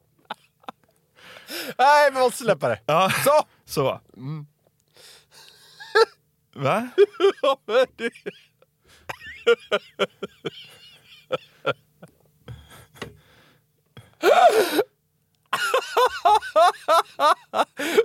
[1.79, 2.81] Nej, vi måste släppa det.
[2.87, 3.11] Ja.
[3.25, 3.43] Så!
[3.67, 4.01] Så.
[6.57, 6.89] Va?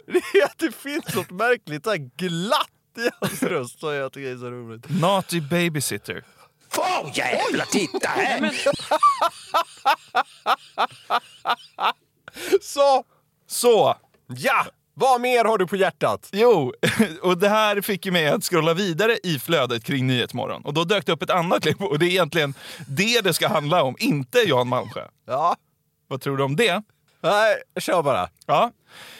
[0.05, 4.31] Det är att det finns något märkligt så glatt i hans röst som jag tycker
[4.31, 4.85] är så roligt.
[5.01, 6.23] Naughty babysitter.
[6.77, 8.51] Åh jävlar, titta här!
[12.61, 13.03] Så,
[13.47, 13.97] Så.
[14.27, 14.65] ja!
[15.01, 16.29] Vad mer har du på hjärtat?
[16.31, 16.73] Jo,
[17.21, 20.61] och det här fick ju mig att scrolla vidare i flödet kring Nyhetsmorgon.
[20.65, 22.53] Och då dök det upp ett annat klipp och det är egentligen
[22.87, 25.07] det det ska handla om, inte Jan Malmsjö.
[25.27, 25.55] Ja.
[26.07, 26.83] Vad tror du om det?
[27.21, 28.29] Nej, kör bara.
[28.45, 28.71] Ja,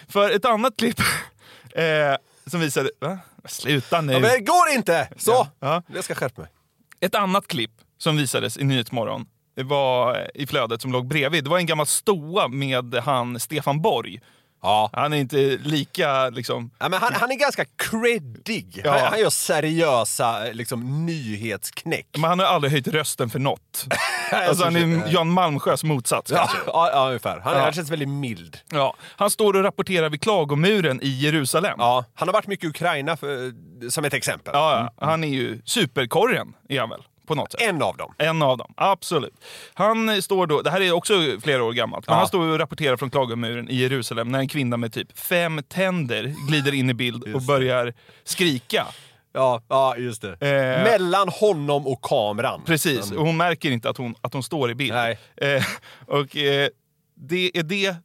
[0.07, 0.99] för ett annat klipp
[1.75, 2.15] eh,
[2.45, 2.89] som visade...
[2.99, 3.19] Va?
[3.45, 4.13] Sluta nu!
[4.13, 5.09] Ja, men det går inte!
[5.17, 5.47] Så!
[5.59, 5.83] Ja.
[5.93, 6.51] Jag ska skärpa mig.
[6.99, 11.43] Ett annat klipp som visades i Nyhetsmorgon det var i flödet som låg bredvid.
[11.43, 14.21] Det var en gammal stoa med han Stefan Borg.
[14.62, 14.89] Ja.
[14.93, 16.71] Han är inte lika liksom...
[16.80, 18.82] Ja, men han, han är ganska creddig.
[18.84, 18.91] Ja.
[18.91, 22.08] Han, han gör seriösa liksom, nyhetsknäck.
[22.17, 23.86] Men han har aldrig höjt rösten för något.
[24.32, 27.39] alltså han är Jan Malmsjös motsats Ja, ja, ja, ungefär.
[27.39, 27.62] Han, Ja.
[27.63, 28.58] han känns väldigt mild.
[28.69, 31.76] Ja, han står och rapporterar vid klagomuren i Jerusalem.
[31.78, 33.54] Ja, han har varit mycket i Ukraina för,
[33.89, 34.52] som ett exempel.
[34.56, 35.06] Ja, ja.
[35.08, 37.02] Han är ju superkorren, är han väl?
[37.27, 37.62] På något sätt.
[37.62, 38.13] En av dem.
[38.17, 39.34] En av dem, absolut.
[39.73, 42.17] Han står då, det här är också flera år gammalt, men Ja.
[42.19, 46.34] han står och rapporterar från klagomuren i Jerusalem när en kvinna med typ fem tänder
[46.47, 48.88] glider in i bild och börjar skrika.
[49.34, 50.31] Ja, ja just det.
[50.31, 50.84] Eh.
[50.84, 52.62] Mellan honom och kameran.
[52.65, 54.93] Precis, och hon märker inte att hon, att hon står i bild.
[54.93, 55.19] Nej.
[55.38, 55.63] Eh,
[56.07, 56.67] och eh,
[57.15, 57.95] det är det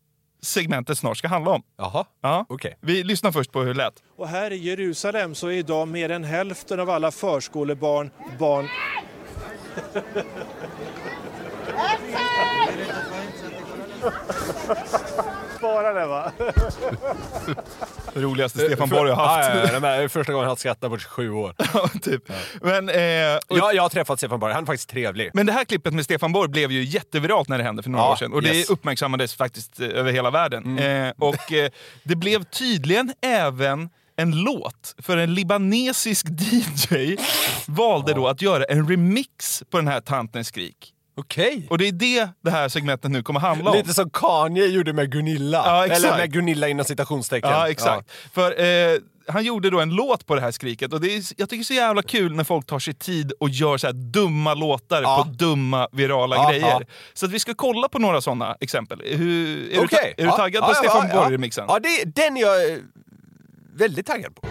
[0.46, 1.62] segmentet snart ska handla om.
[1.78, 2.46] Jaha, Ja.
[2.48, 2.78] okej.
[2.80, 3.94] Vi lyssnar först på hur det lät.
[4.16, 8.68] Och här i Jerusalem så är idag mer än hälften av alla förskolebarn barn
[15.66, 16.32] Spara det va?
[18.14, 19.48] Det roligaste Stefan Borg har haft.
[19.48, 21.54] Ja, ja, ja, det är första gången han skrattar på 27 år.
[22.02, 22.22] typ.
[22.62, 25.30] Men, eh, och, Ja, jag har träffat Stefan Borg, han är faktiskt trevlig.
[25.34, 28.04] men det här klippet med Stefan Borg blev ju jätteviralt när det hände för några
[28.04, 28.32] Ja, år sedan.
[28.32, 28.68] Och det yes.
[28.68, 28.74] Mm.
[28.74, 30.78] uppmärksammades faktiskt eh, över hela världen.
[30.78, 31.70] Eh, och eh,
[32.02, 37.16] det blev tydligen även en låt, för en libanesisk DJ
[37.66, 40.92] valde då att göra en remix på den här Tantens skrik.
[41.18, 41.66] Okej.
[41.70, 43.76] Och det är det det här segmentet nu kommer handla om.
[43.76, 45.62] Lite som Kanye gjorde med Gunilla.
[45.66, 45.94] Ja.
[45.94, 47.50] Eller med Gunilla inom citationstecken.
[47.50, 48.10] Ja, exakt.
[48.32, 48.98] För eh,
[49.28, 51.62] han gjorde då en låt på det här skriket och det är, jag tycker det
[51.62, 55.02] är så jävla kul när folk tar sig tid och gör så här dumma låtar
[55.02, 55.22] Ja.
[55.24, 56.66] på dumma virala Ja, grejer.
[56.66, 56.80] ja.
[57.14, 59.02] Så att vi ska kolla på några sådana exempel.
[59.04, 59.86] Hur, är, Ja.
[59.90, 61.64] du, är du Ja, taggad ja, på ja, Stefan ja, Borg-remixen?
[61.68, 62.78] Ja, det, den är jag eh,
[63.74, 64.48] väldigt taggad på.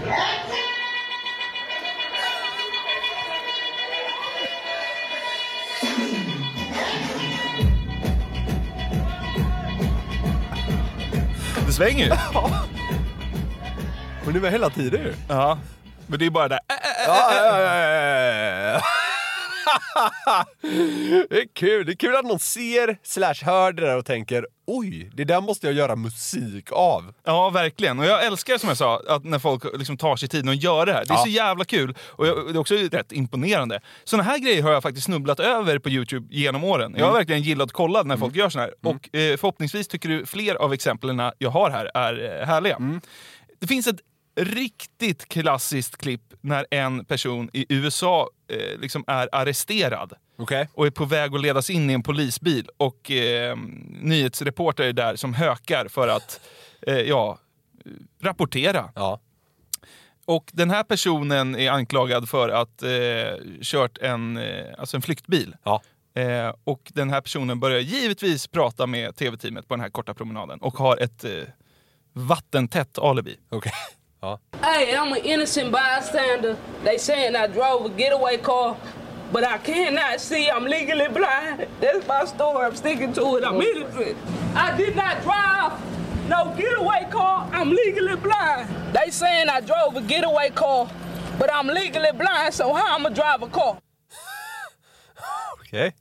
[11.75, 12.11] Det svänger ju.
[14.25, 15.13] Och det var hela tiden ju.
[15.27, 15.57] ja.
[16.07, 16.59] Men det är bara det.
[16.67, 17.07] Äh, äh, äh.
[17.07, 18.81] Ja, ja, ja, ja, ja.
[21.29, 21.85] Det är kul.
[21.85, 25.41] Det är kul att någon ser slash hör det där och tänker oj, det där
[25.41, 27.13] måste jag göra musik av.
[27.23, 27.99] Ja, verkligen.
[27.99, 30.85] Och jag älskar som jag sa, att när folk liksom tar sig tiden att göra
[30.85, 31.05] det här.
[31.05, 31.23] Det är Ja.
[31.23, 31.95] så jävla kul.
[32.07, 33.79] Och jag, det är också rätt imponerande.
[34.03, 36.93] Såna här grejer har jag faktiskt snubblat över på Youtube genom åren.
[36.97, 37.19] Jag har Mm.
[37.19, 38.73] verkligen gillat att kolla när folk gör såna här.
[38.83, 42.75] Och eh, förhoppningsvis tycker du fler av exemplen jag har här är eh, härliga.
[42.75, 43.01] Mm.
[43.59, 43.99] Det finns ett
[44.35, 50.69] riktigt klassiskt klipp när en person i USA eh, liksom är arresterad Okej.
[50.73, 53.57] och är på väg att ledas in i en polisbil och eh,
[54.01, 56.39] nyhetsreportrar är där som hökar för att
[56.81, 57.39] eh, ja,
[58.21, 58.91] rapportera.
[58.95, 59.19] Ja.
[60.25, 62.89] Och den här personen är anklagad för att eh,
[63.61, 65.55] kört en, eh, alltså en flyktbil.
[65.63, 65.81] Ja.
[66.15, 70.59] Eh, och den här personen börjar givetvis prata med tv-teamet på den här korta promenaden
[70.59, 71.31] och har ett eh,
[72.13, 73.37] vattentätt alibi.
[73.49, 73.71] Okej.
[74.25, 74.39] Ja.
[74.63, 76.57] Hey, I'm an innocent bystander.
[76.83, 78.75] They saying I drove a getaway car,
[79.31, 80.49] but I cannot see.
[80.49, 81.67] I'm legally blind.
[81.79, 82.65] That's my story.
[82.65, 83.43] I'm sticking to it.
[83.43, 84.17] I'm innocent.
[84.55, 85.73] I did not drive
[86.27, 87.49] no getaway car.
[87.53, 88.67] I'm legally blind.
[88.93, 90.87] They saying I drove a getaway car,
[91.39, 92.53] but I'm legally blind.
[92.53, 93.77] So how I'ma drive a car?
[95.59, 95.93] Okej.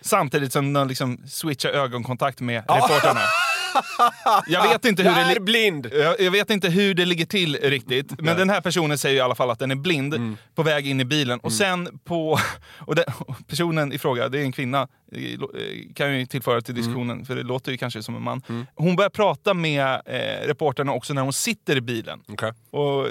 [0.00, 3.20] Samtidigt som de liksom switchar ögonkontakt med reportrarna.
[4.46, 5.88] Jag vet inte hur Jag det är li- blind.
[5.92, 9.20] Jag, jag vet inte hur det ligger till riktigt, men den här personen säger i
[9.20, 10.36] alla fall att den är blind Mm.
[10.54, 11.38] på väg in i bilen.
[11.40, 12.38] Och sen på...
[12.78, 13.04] Och den,
[13.48, 14.80] personen i fråga, det är en kvinna,
[15.12, 15.18] eh,
[15.94, 17.24] kan jag ju tillföra till diskussionen, Mm.
[17.26, 18.42] för det låter ju kanske som en man.
[18.74, 22.20] Hon börjar prata med eh, reportrarna också när hon sitter i bilen.
[22.28, 22.52] Okej.
[22.70, 23.06] Och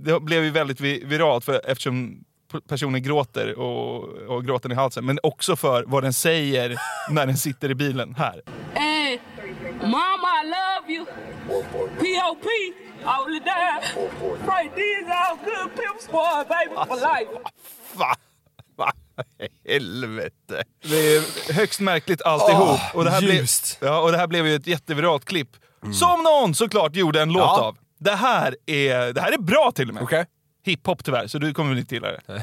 [0.00, 2.24] det blev ju väldigt vi- viralt för, eftersom
[2.68, 5.04] personen gråter och, och gråten i halsen.
[5.06, 6.76] Men också för vad den säger
[7.10, 8.42] när den sitter i bilen här.
[9.82, 11.04] Mama, I love you.
[12.00, 12.48] P.O.P.
[13.04, 13.82] All the time.
[14.46, 17.28] Right, these all good pimp squad, baby, for life.
[17.94, 18.14] Va?
[18.76, 18.92] Va?
[19.68, 20.64] Helvete.
[20.82, 22.68] Det är högst märkligt alltihop.
[22.68, 23.78] Åh, och, det här blev, ljust.
[23.80, 25.56] ja, och det här blev ju ett jätteviralt klipp.
[25.92, 27.60] Som någon såklart gjorde en låt Ja.
[27.62, 27.76] av.
[27.98, 30.02] Det här, är, det här är bra till och med.
[30.02, 30.26] Okej.
[30.64, 32.20] Hiphop tyvärr, så du kommer väl inte gilla det.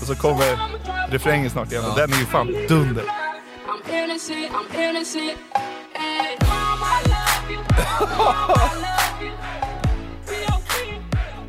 [0.00, 0.58] Och så kommer
[1.10, 3.04] refrängen snart igen och den är ju fan dunder.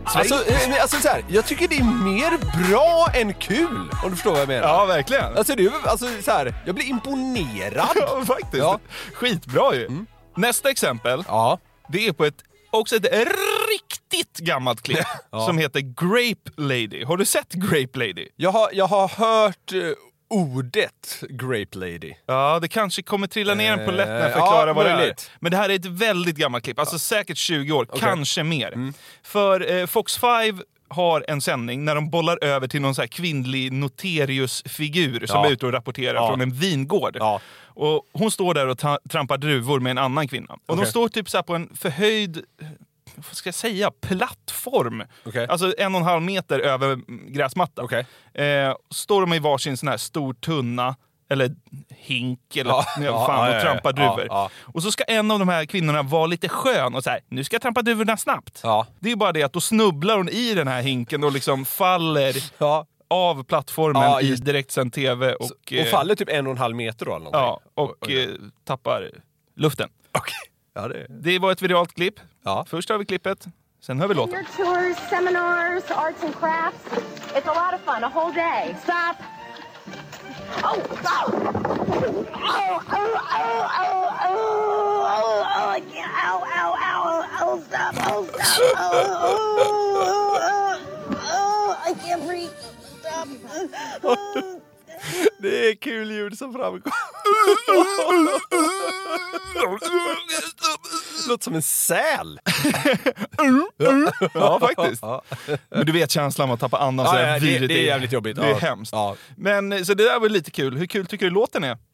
[0.07, 4.15] Alltså, eh, alltså så här, jag tycker det är mer bra än kul, om du
[4.15, 4.67] förstår vad jag menar.
[4.67, 5.37] Ja, verkligen.
[5.37, 7.87] Alltså, det är, alltså så här, jag blir imponerad.
[7.95, 8.53] Ja, faktiskt.
[8.63, 8.79] Ja.
[9.13, 10.05] Skitbra ju.
[10.35, 11.59] Nästa exempel, Ja.
[11.87, 13.05] det är på ett, också ett
[14.17, 15.05] riktigt gammalt klipp
[15.45, 17.03] som heter Grape Lady.
[17.05, 18.27] Har du sett Grape Lady?
[18.35, 19.79] Jag har, jag har hört eh,
[20.29, 22.13] ordet Grape Lady.
[22.25, 24.91] Ja, det kanske kommer trilla ner en polett när jag Eh, förklarar ja, vad det
[24.91, 24.95] är.
[24.97, 25.31] möjligt.
[25.39, 28.71] Men det här är ett väldigt gammalt klipp, alltså säkert 20 år, kanske mer.
[28.73, 28.93] Mm.
[29.23, 33.07] För eh, Fox 5 har en sändning när de bollar över till någon så här
[33.07, 35.45] kvinnlig noteriusfigur som Ja.
[35.47, 36.27] är ute och rapporterar Ja.
[36.27, 37.17] från en vingård.
[37.19, 37.41] Ja.
[37.63, 38.77] Och hon står där och
[39.09, 40.53] trampar druvor med en annan kvinna.
[40.53, 40.89] Och de Okej.
[40.89, 42.43] står typ så här på en förhöjd
[43.15, 45.03] vad ska jag säga, plattform.
[45.25, 45.47] Okej.
[45.47, 46.99] Alltså en och en halv meter över
[47.31, 47.85] gräsmattan.
[47.85, 48.05] Okej.
[48.33, 50.95] Eh, står de i varsin sån här stor tunna,
[51.29, 51.51] eller
[51.89, 54.25] hink, eller Ja, ja, fan, ja, och trampar ja, druvor.
[54.29, 54.49] ja.
[54.61, 57.43] Och så ska en av de här kvinnorna vara lite skön och så här, nu
[57.43, 58.61] ska jag trampa druvorna snabbt.
[58.99, 62.33] Det är bara det att då snubblar hon i den här hinken och liksom faller
[63.07, 65.33] av plattformen Ja, i direktsänd tv.
[65.33, 67.41] Och, Och eh, faller typ en och en halv meter då eller någonting.
[67.41, 68.23] Ja, och oj.
[68.23, 68.29] eh,
[68.65, 69.11] tappar
[69.55, 69.89] luften.
[70.11, 70.33] Okej.
[70.75, 71.05] Ja, det...
[71.09, 72.19] Det var ett viralt klipp.
[72.43, 72.65] Ja.
[72.67, 73.45] Först har vi klippet,
[73.81, 74.35] sen hör vi låten.
[74.35, 76.85] Your tours, seminars, arts and crafts.
[77.35, 78.75] It's a lot of fun, a whole day.
[78.83, 79.15] Stop.
[80.63, 80.75] Oh, oh.
[81.05, 88.77] Oh, oh, oh, oh, oh, oh, oh, ow, oh, stop, oh, stop.
[88.77, 90.77] Oh, oh, oh, oh,
[91.31, 92.51] oh, I can't breathe.
[92.99, 93.27] Stop.
[94.03, 94.59] Oh.
[95.37, 96.81] Det är kul ljud som framgår.
[101.29, 102.39] låter som en säl.
[103.39, 104.09] Mm, mm.
[104.33, 105.03] Ja, faktiskt.
[105.69, 108.11] Men du vet känslan av att tappa andan så ja, ja, det, det är jävligt
[108.11, 108.35] jobbigt.
[108.35, 108.93] Det är hemskt.
[108.93, 109.15] Ja.
[109.37, 110.77] Men, så det där var lite kul.
[110.77, 111.77] Hur kul tycker du låten är?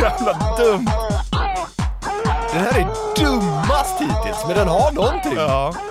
[0.00, 1.07] jävla dumt!
[4.48, 5.32] Men den har någonting.
[5.36, 5.74] Ja.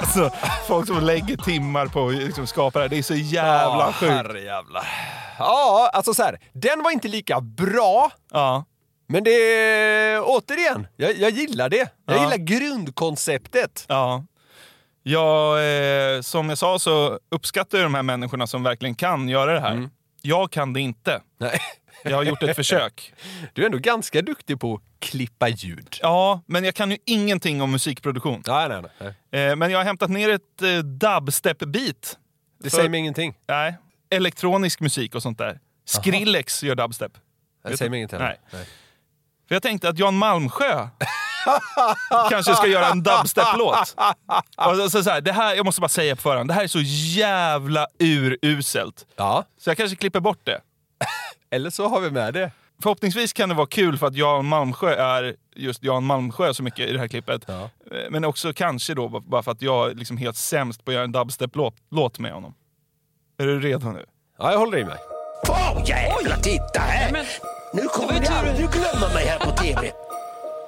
[0.00, 0.30] Alltså,
[0.66, 3.92] folk som lägger timmar på att liksom skapa det här, det är så jävla Ja,
[3.92, 4.12] sjukt.
[4.12, 4.86] herrejävlar.
[5.38, 8.10] Ja, alltså så här, den var inte lika bra.
[8.32, 8.64] Ja.
[9.08, 11.76] Men det är, återigen, jag, jag gillar det.
[12.06, 12.22] Jag Ja.
[12.22, 13.84] gillar grundkonceptet.
[13.88, 14.24] Ja.
[15.02, 19.52] Ja, eh, som jag sa så uppskattar jag de här människorna som verkligen kan göra
[19.54, 19.88] det här.
[20.22, 21.20] Jag kan det inte.
[21.40, 21.60] Nej.
[22.04, 23.12] Jag har gjort ett försök.
[23.52, 25.98] Du är ändå ganska duktig på att klippa ljud.
[26.02, 28.42] Ja, men jag kan ju ingenting om musikproduktion.
[28.46, 28.82] Nej, nej,
[29.30, 29.50] nej.
[29.50, 32.16] Eh, men jag har hämtat ner ett eh, dubstep-beat.
[32.62, 33.34] Det För- säger mig ingenting.
[33.48, 33.76] Nej.
[34.10, 35.60] Elektronisk musik och sånt där.
[35.84, 37.12] Skrillex gör dubstep.
[37.64, 37.90] Det Vet säger du?
[37.90, 38.18] mig ingenting.
[38.18, 38.38] Nej.
[39.48, 40.88] För jag tänkte att Jan Malmsjö
[42.30, 43.94] kanske ska göra en dubstep-låt.
[44.90, 46.80] Så, så här, det här, jag måste bara säga på förhand, det här är så
[47.18, 49.06] jävla uruselt.
[49.16, 49.44] Ja.
[49.58, 50.60] Så jag kanske klipper bort det.
[51.56, 52.50] Eller så har vi med det.
[52.82, 56.88] Förhoppningsvis kan det vara kul för att Jan Malmsjö är just Jan Malmsjö så mycket
[56.88, 57.48] i det här klippet.
[57.48, 57.56] Eh,
[58.10, 61.04] Men också kanske då bara för att jag är liksom helt sämst på att göra
[61.04, 62.54] en dubstep-låt låt med honom.
[63.38, 64.04] Är du redo nu?
[64.38, 64.96] Ja, jag håller i mig.
[65.48, 67.12] Åh jävlar, titta här!
[67.12, 67.24] Men,
[67.74, 69.92] Nu det kommer ni tur- aldrig glömma mig här på TV.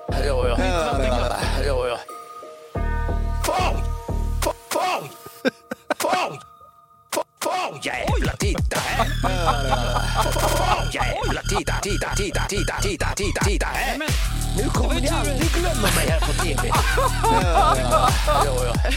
[0.09, 0.57] Ja, ja.
[1.67, 1.99] Ja, ja.
[3.45, 3.77] Fång!
[4.43, 4.55] Fång!
[4.71, 5.09] Fång!
[5.99, 6.39] Fång!
[7.43, 7.81] Fång!
[7.83, 9.09] Jävlar, titta här!
[10.89, 11.03] Fång!
[11.03, 13.99] Jävlar, titta, titta, titta, titta, titta, titta, titta här!
[13.99, 14.09] men,
[14.57, 16.69] Nu kommer ni aldrig glömma mig här på TV.
[17.23, 18.11] Ja, ja.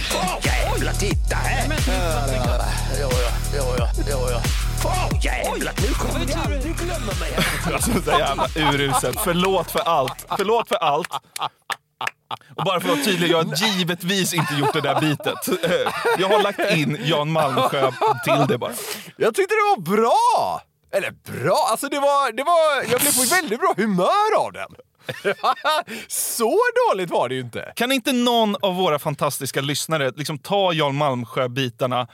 [0.09, 0.41] Fång!
[0.43, 1.67] Jävlar, titta här!
[1.87, 2.51] Ja,
[2.99, 3.09] ja,
[3.53, 4.41] ja, ja, ja, ja.
[4.81, 5.19] Fång!
[5.21, 9.19] Jävlar, nu kommer ni aldrig glömma mig här på Alltså så jävla uruselt.
[9.23, 10.25] Förlåt för allt.
[10.37, 11.09] Förlåt för allt.
[12.55, 15.59] Och bara för att vara tydlig, jag har givetvis inte gjort det där bitet.
[16.19, 17.91] Jag har lagt in Jan Malmsjö
[18.23, 18.71] till det bara.
[19.17, 20.61] Jag tyckte det var bra!
[20.91, 24.75] Eller bra, alltså det var, det var, jag blev på väldigt bra humör av den.
[26.07, 26.57] Så
[26.89, 27.73] dåligt var det ju inte.
[27.75, 32.07] Kan inte någon av våra fantastiska lyssnare liksom ta Jan Malmsjö-bitarna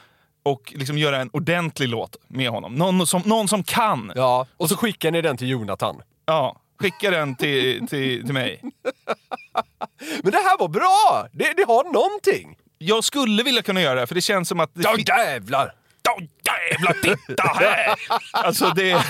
[0.44, 2.76] och liksom göra en ordentlig låt med honom?
[2.76, 4.12] Någon som, någon som kan.
[4.16, 6.02] Ja, och så skickar ni den till Jonathan.
[6.26, 8.62] Ja, skicka den till, till, till mig.
[10.24, 11.28] Men det här var bra!
[11.32, 12.58] Det, det har någonting.
[12.78, 14.70] Jag skulle vilja kunna göra det, för det känns som att...
[14.74, 15.74] Det Ja jävlar!
[16.10, 17.96] Åh, jävlar, titta här!
[18.32, 19.04] Alltså det,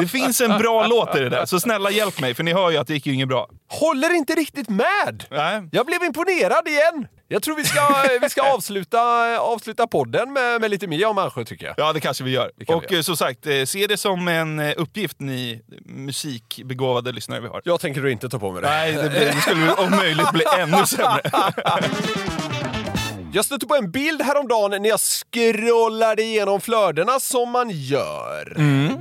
[0.00, 2.70] det finns en bra låt i det där, så snälla hjälp mig, för ni hör
[2.70, 3.48] ju att det gick ju inget bra.
[3.68, 5.24] Håller inte riktigt med!
[5.30, 5.68] Nej.
[5.72, 7.06] Jag blev imponerad igen!
[7.32, 7.80] Jag tror vi ska,
[8.20, 9.00] vi ska avsluta,
[9.38, 11.74] avsluta podden med, med lite mer om Malmsjö tycker jag.
[11.78, 12.50] Ja, det kanske vi gör.
[12.66, 17.12] kan och vi eh, som sagt, eh, se det som en eh, uppgift ni musikbegåvade
[17.12, 17.62] lyssnare vi har.
[17.64, 18.68] Jag tänker då inte ta på mig det.
[18.68, 21.22] Nej, det, blir, det skulle om möjligt bli ännu sämre.
[23.32, 28.56] Jag stötte på en bild häromdagen när jag scrollade igenom flödena som man gör.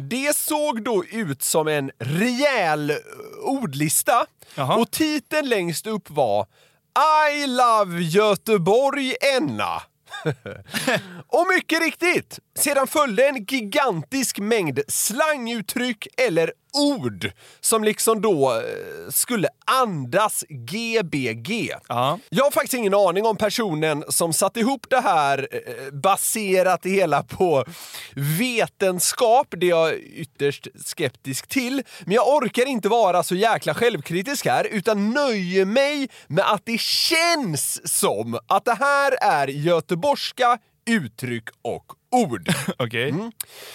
[0.10, 2.96] Det såg då ut som en rejäl eh,
[3.42, 4.76] ordlista Jaha.
[4.76, 6.46] och titeln längst upp var
[7.34, 9.82] I love Göteborg Enna.
[11.28, 19.10] och mycket riktigt, sedan följde en gigantisk mängd slanguttryck eller ord som liksom då eh,
[19.10, 21.74] skulle andas GBG.
[21.88, 22.20] Ja.
[22.30, 26.90] Jag har faktiskt ingen aning om personen som satt ihop det här eh, baserat det
[26.90, 27.66] hela på
[28.40, 29.48] vetenskap.
[29.58, 31.84] Det är jag ytterst skeptisk till.
[32.06, 36.80] Men jag orkar inte vara så jäkla självkritisk här utan nöjer mig med att det
[36.80, 40.58] känns som att det här är göteborgska
[40.90, 42.50] uttryck och ord.
[42.78, 43.14] Okej.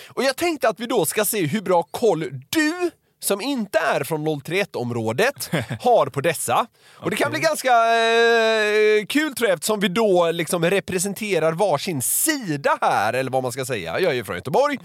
[0.08, 2.90] Och jag tänkte att vi då ska se hur bra koll du
[3.24, 5.50] som inte är från 031-området
[5.80, 6.66] har på dessa.
[6.86, 12.02] Och det kan bli ganska eh, kul tror jag eftersom vi då liksom representerar varsin
[12.02, 14.00] sida här, eller vad man ska säga.
[14.00, 14.78] Jag är ju från Göteborg.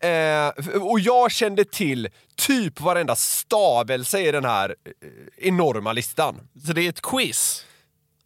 [0.00, 6.40] Eh, och jag kände till typ varenda stavelse i den här eh, enorma listan.
[6.66, 7.66] Så det är ett quiz?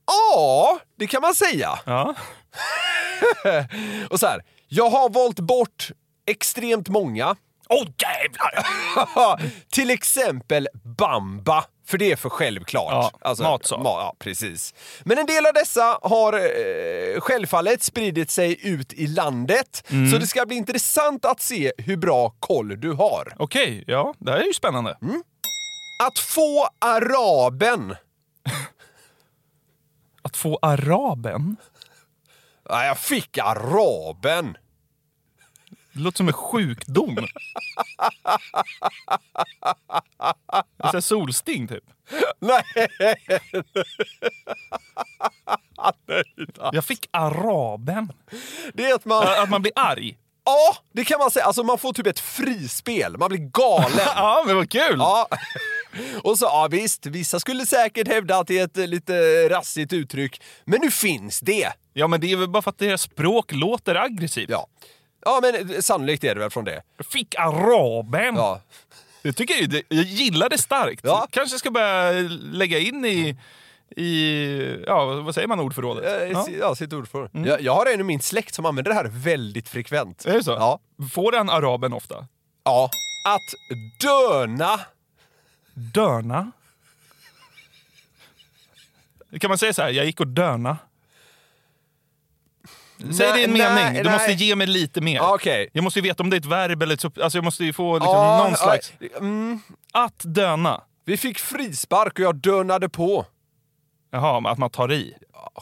[0.07, 1.79] Ja, det kan man säga.
[1.85, 2.15] Ja.
[4.11, 5.89] Och så här, jag har valt bort
[6.31, 7.37] extremt många.
[7.69, 8.63] Åh jävlar!
[9.73, 13.13] Till exempel Bamba, för det är för självklart.
[13.25, 13.81] Ja, matsal.
[13.81, 14.75] ma- ja, precis.
[15.05, 20.11] Men en del av dessa har eh, självfallet spridit sig ut i landet, Mm.
[20.13, 23.33] så det ska bli intressant att se hur bra koll du har.
[23.39, 24.97] Okej, ja, det här är ju spännande.
[26.03, 27.97] Att få araben.
[30.37, 31.57] Att få araben?
[32.69, 34.57] Ja, jag fick araben.
[35.93, 37.15] Det låter som en sjukdom.
[40.77, 41.85] Det är solsting typ.
[42.39, 42.63] Nej!
[46.73, 48.13] Jag fick araben.
[48.75, 49.27] Det är att man...
[49.43, 50.19] Att man blir arg.
[50.45, 51.45] Ja, det kan man säga.
[51.45, 53.19] Alltså man får typ ett frispel.
[53.19, 53.99] Man blir galen.
[54.17, 54.99] ja, men vad kul!
[54.99, 55.29] Ja.
[56.25, 59.93] Och så, ja visst, vissa skulle säkert hävda att det är ett eh, lite rassigt
[59.93, 60.43] uttryck.
[60.65, 61.73] Men nu finns det.
[61.93, 64.51] Ja, men det är väl bara för att deras språk låter aggressivt.
[64.51, 64.67] Ja.
[65.25, 66.83] Ja, men eh, sannolikt är det väl från det.
[67.13, 68.35] Fick araben!
[68.37, 68.61] Ja.
[69.23, 71.01] Jag, tycker, ju det- jag gillar det starkt.
[71.05, 71.27] Ja.
[71.31, 72.13] Kanske ska börja
[72.53, 73.37] lägga in i,
[73.97, 76.05] i ja, vad säger man ordförrådet?
[76.05, 76.27] Ja.
[76.27, 76.47] Ja.
[76.61, 77.31] ja, sitt ord för.
[77.33, 80.25] Jag, jag har en i min släkt som använder det här väldigt frekvent.
[80.27, 80.51] Är det så?
[80.51, 80.79] Ja.
[81.15, 82.27] Får den araben ofta?
[82.65, 82.91] Ja.
[83.27, 83.41] Att
[84.01, 84.81] döna.
[85.77, 86.53] Dörna?
[89.41, 90.79] Kan man säga så här, jag gick och dörna?
[92.99, 94.13] Säg Nej, din nej, mening, du nej.
[94.13, 95.17] måste ge mig lite mer.
[95.17, 95.69] Ja, Okej.
[95.73, 97.05] Jag måste ju veta om det är ett verb eller ett...
[97.05, 98.93] Alltså jag måste ju få liksom Ja, någon slags...
[98.99, 99.61] ja, mm.
[99.93, 100.83] Att döna.
[101.05, 103.27] Vi fick frispark och jag dönade på.
[104.11, 105.15] Jaha, att man tar i.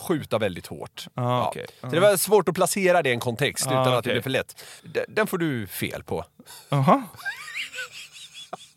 [0.09, 1.07] Skjuta väldigt hårt.
[1.15, 1.67] Ja, okej.
[1.81, 4.23] Så det var svårt att placera det i en kontext Ja, utan att det blir
[4.23, 4.65] för lätt.
[5.09, 6.25] Den, får du fel på.
[6.69, 7.03] Jaha.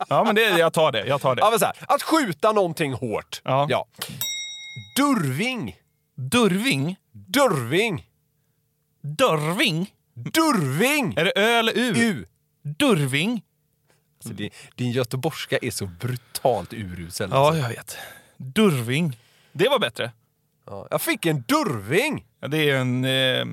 [0.08, 1.06] Ja, men det, jag tar det.
[1.06, 1.40] Jag tar det.
[1.40, 3.40] Ja, men så här, att skjuta någonting hårt.
[3.44, 3.86] Ja.
[4.96, 5.76] Durving.
[6.16, 6.96] Durving?
[7.12, 8.04] Durving.
[9.02, 9.92] Dörving?
[10.14, 11.14] Durving!
[11.16, 11.92] Är det ö eller u?
[11.96, 12.26] U.
[12.62, 13.42] Durving?
[14.18, 17.30] Alltså, din, din göteborgska är så brutalt urusel.
[17.32, 17.62] Ja, alltså.
[17.62, 17.96] jag vet.
[18.36, 19.16] Durving.
[19.52, 20.12] Det var bättre.
[20.66, 22.26] Ja, Jag fick en durving!
[22.40, 23.04] Ja, det är en...
[23.04, 23.44] Eh,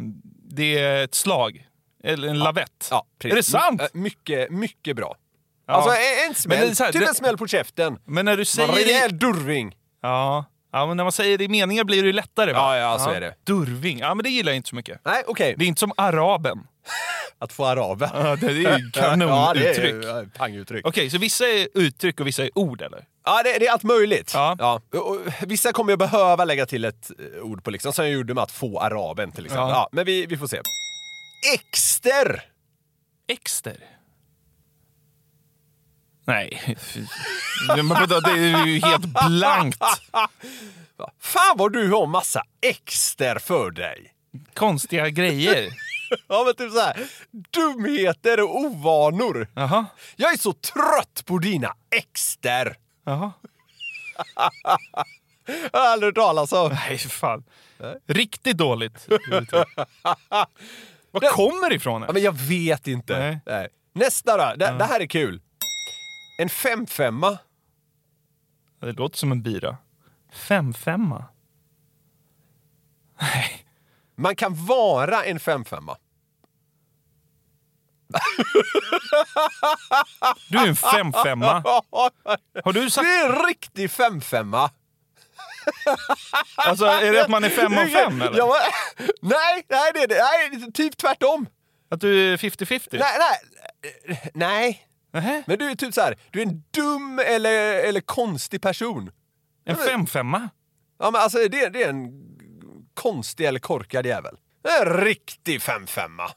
[0.50, 1.68] det är ett slag.
[2.04, 2.88] Eller en lavett.
[2.92, 3.06] Ja.
[3.24, 3.82] Är det sant?
[3.82, 5.16] Äh, Mycket, mycket bra.
[5.68, 5.74] Ja.
[5.74, 7.98] Alltså en, en Men smäll, det är så här, typ det- en smäll på käften.
[8.06, 9.18] Men när du En säger rejäl det...
[9.18, 9.76] durving.
[10.02, 10.46] Ja.
[10.72, 12.54] ja, men när man säger det i meningar blir det ju lättare.
[12.54, 12.78] Va?
[12.78, 13.36] Ja, ja, så är det.
[13.44, 14.00] Durving.
[14.00, 15.02] Ja, men det gillar jag inte så mycket.
[15.06, 15.56] Nej, okej.
[15.58, 16.60] Det är inte som araben.
[17.40, 18.10] Att få araber.
[18.14, 18.62] Ja, det är ju
[18.94, 19.94] Ja, kanonuttryck.
[19.94, 20.88] ju, ja, panguttryck.
[20.88, 23.06] Okej, så vissa är uttryck och vissa är ord, eller?
[23.26, 24.32] Ja, det, det är allt möjligt.
[24.34, 24.82] Ja.
[24.94, 28.34] Och, vissa kommer jag behöva lägga till ett eh, ord på, liksom, som jag gjorde
[28.34, 29.70] med att få araben till exempel.
[29.70, 29.76] Ja.
[29.76, 29.90] Ja.
[29.92, 30.62] men vi, vi får se.
[31.54, 32.44] Exter!
[33.28, 33.78] Exter?
[36.26, 36.78] Nej.
[37.68, 39.84] Det är ju helt blankt.
[41.20, 44.12] Fan vad du har massa exter för dig!
[44.54, 45.70] Konstiga grejer.
[46.28, 49.48] Ja men typ så här, dumheter och ovanor.
[49.54, 49.86] Jaha.
[50.16, 52.78] Jag är så trött på dina exter!
[53.06, 53.32] Jaha.
[55.72, 56.70] Jag har aldrig hört talas om.
[56.88, 57.44] Nej, för fan.
[58.08, 59.08] Riktigt dåligt.
[61.12, 62.02] Var kommer det ifrån?
[62.02, 63.20] Ja, men jag vet inte.
[63.20, 63.40] Nej.
[63.46, 63.68] Nej.
[63.94, 65.42] Nästa då, det, det här är kul.
[66.38, 67.38] En femfemma.
[68.80, 69.78] Det låter som en bira.
[70.32, 71.26] Femfemma?
[73.22, 73.66] Nej.
[74.16, 75.98] Man kan vara en femfemma.
[80.50, 81.64] Du är en femfemma.
[82.64, 83.08] Har du sagt...
[83.08, 84.72] Det är en riktig femfemma.
[86.56, 88.38] Alltså, är det att man är fem av fem, eller?
[88.38, 88.56] Ja,
[89.22, 90.24] nej, nej, det är det.
[90.62, 91.48] Nej, typ tvärtom.
[91.90, 92.88] Att du är 50-50?
[92.92, 94.32] Nej, nej.
[94.34, 94.88] Nej.
[95.16, 95.44] Nähä?
[95.48, 99.12] Men du är typ så här, du är en dum eller, eller konstig person.
[99.66, 100.50] En femfemma?
[101.00, 102.12] Ja, men alltså det, det är en
[102.94, 104.38] konstig eller korkad jävel.
[104.64, 106.32] En riktig femfemma.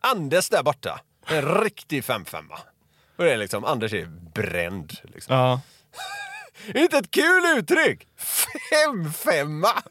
[0.00, 1.00] Anders där borta.
[1.26, 2.58] En riktig femfemma.
[3.16, 4.92] Och det är liksom, Anders är bränd.
[5.02, 5.36] Liksom.
[5.36, 5.60] Ja.
[6.80, 8.08] Inte ett kul uttryck?
[8.70, 9.82] Femfemma!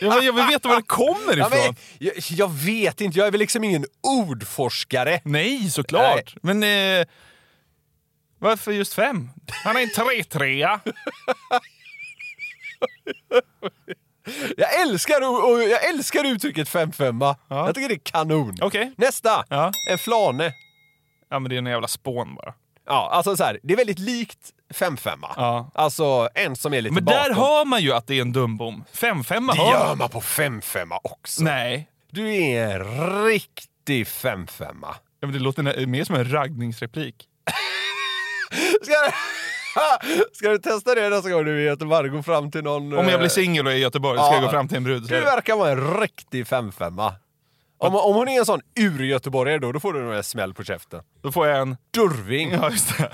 [0.00, 1.60] Jag jag vill veta var det kommer Ja, ifrån.
[1.64, 5.20] men, jag, jag vet inte, jag är väl liksom ingen ordforskare.
[5.24, 6.34] Nej, såklart.
[6.42, 7.06] Men eh,
[8.38, 9.30] varför just fem?
[9.64, 10.80] Han är en tre-trea.
[14.56, 15.20] Jag älskar,
[15.68, 17.36] jag älskar uttrycket femfemma.
[17.48, 17.66] Ja.
[17.66, 18.54] Jag tycker det är kanon.
[18.60, 18.92] Okej.
[18.96, 19.44] Nästa!
[19.48, 19.72] Ja.
[19.90, 20.52] En flane.
[21.30, 22.54] Ja, men det är en jävla spån bara.
[22.88, 24.38] Ja, alltså så här, det är väldigt likt
[24.74, 25.28] femfemma.
[25.36, 25.70] Ja.
[25.74, 27.22] Alltså en som är lite Men bakom.
[27.22, 28.84] där hör man ju att det är en dumbom.
[28.92, 30.08] Femfemma Det hör gör man.
[30.08, 31.42] på femfemma också.
[31.44, 31.88] Nej.
[32.10, 34.94] Du är en riktig femfemma.
[35.20, 37.14] Ja, men det låter nä- mer som en raggningsreplik.
[38.82, 39.10] Ska du,
[40.32, 42.08] ska du testa det nästa gång du är i Göteborg?
[42.08, 42.82] Gå fram till någon...
[42.98, 44.34] Om jag eh, blir singel och är i Göteborg ska Ja.
[44.34, 47.14] jag gå fram till en brud och Du säga verkar vara en riktig femfemma.
[47.78, 50.64] Om, om hon är en sån ur-göteborgare då, då får du nog en smäll på
[50.64, 51.02] käften.
[51.22, 51.76] Då får jag en...
[51.90, 52.50] Durving.
[52.50, 53.10] Ja, just det.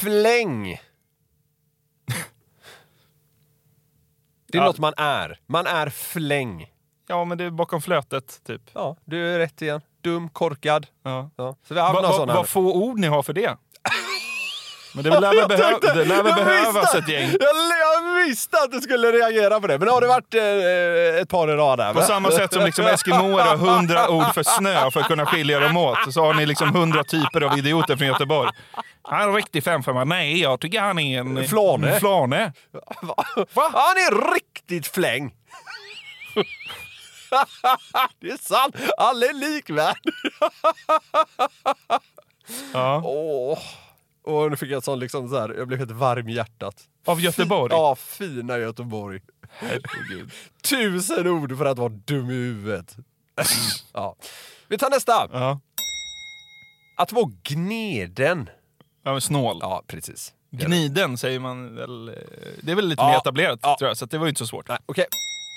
[0.00, 0.80] Fläng.
[4.52, 4.64] Det är Ja.
[4.64, 5.38] något man är.
[5.46, 6.70] Man är fläng.
[7.06, 8.62] Ja, men det är bakom flötet, typ.
[8.72, 9.80] Ja, du är rätt igen.
[10.00, 10.86] Dum, korkad.
[11.02, 11.30] Ja.
[11.36, 11.56] Ja.
[11.68, 13.56] Så vi har haft Vad några va, vad få ord ni har för det.
[14.94, 17.30] Men det lär väl, Jag behö tänkte- det lär väl jag behövas ett gäng.
[17.40, 21.28] Jag, jag visste att du skulle reagera på det, men har det varit eh, ett
[21.28, 21.92] par i rad där?
[21.92, 22.06] På va?
[22.06, 25.76] samma sätt som liksom Eskimoer har hundra ord för snö för att kunna skilja dem
[25.76, 26.12] åt.
[26.14, 28.50] Så har ni liksom hundra typer av idioter från Göteborg.
[29.02, 30.04] Han är en riktig femfemma.
[30.04, 31.48] Nej, jag tycker han är en...
[31.48, 32.00] Flane.
[32.00, 32.52] Flane.
[33.02, 33.24] Va?
[33.54, 35.34] Han är riktigt fläng!
[38.20, 38.76] det är sant!
[38.98, 39.96] Alla är likvärd.
[42.72, 43.02] Ja.
[43.04, 43.58] Åh.
[44.24, 46.74] Och nu fick jag sån liksom så här, jag blev helt varm i hjärtat.
[47.06, 47.72] Av Göteborg?
[47.74, 49.20] Ja, fina Göteborg.
[49.50, 50.30] Herregud.
[50.62, 52.96] Tusen ord för att vara dum i huvudet.
[53.92, 54.16] ja.
[54.68, 55.28] Vi tar nästa.
[55.32, 55.60] Ja.
[56.96, 58.50] Att vara gneden.
[59.04, 59.58] Ja, men snål.
[59.60, 60.32] Ja, precis.
[60.50, 62.08] Gniden säger man väl.
[62.08, 62.14] eh,
[62.62, 63.76] Det är väl lite Ja, mer etablerat ja.
[63.78, 64.68] tror jag, så det var ju inte så svårt.
[64.68, 65.06] Nej, okej.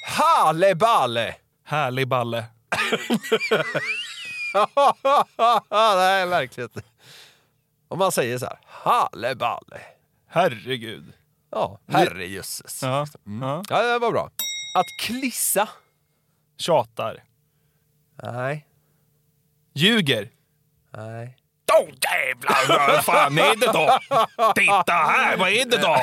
[0.08, 1.36] Halleballe!
[1.64, 2.46] Härlig balle.
[5.70, 6.88] Nej, verkligen inte.
[7.88, 9.80] Om man säger så här, halleballe.
[10.30, 11.14] Herregud.
[11.52, 12.84] Ja, herrejösses.
[12.84, 13.08] Ja.
[13.26, 13.48] Mm.
[13.50, 13.64] Ja.
[13.70, 14.30] Ja, det var bra.
[14.76, 15.70] Att klissa.
[16.58, 17.24] Tjatar.
[18.24, 18.68] Nej.
[19.74, 20.30] Ljuger.
[20.92, 21.38] Nej.
[21.82, 24.00] Åh jävlar, vad fan är det då?
[24.56, 25.98] Titta här, vad är det då?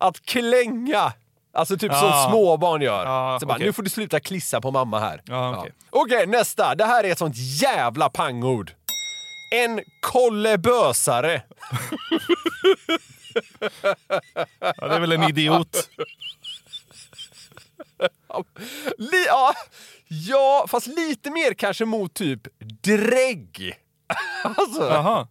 [0.00, 1.12] Att klänga.
[1.52, 2.00] Alltså typ Ja.
[2.00, 3.04] som småbarn gör.
[3.06, 3.66] Ja, så bara, okej.
[3.66, 5.22] nu får du sluta klissa på mamma här.
[5.24, 5.72] Ja, okej.
[5.90, 6.74] Okej, nästa.
[6.74, 8.72] Det här är ett sånt jävla pangord.
[9.50, 11.42] En kollebösare.
[14.60, 15.90] Ja, det är väl en idiot.
[19.26, 19.54] Ja,
[20.08, 22.40] ja, fast lite mer kanske mot typ
[22.82, 23.74] drägg.
[24.42, 25.28] alltså,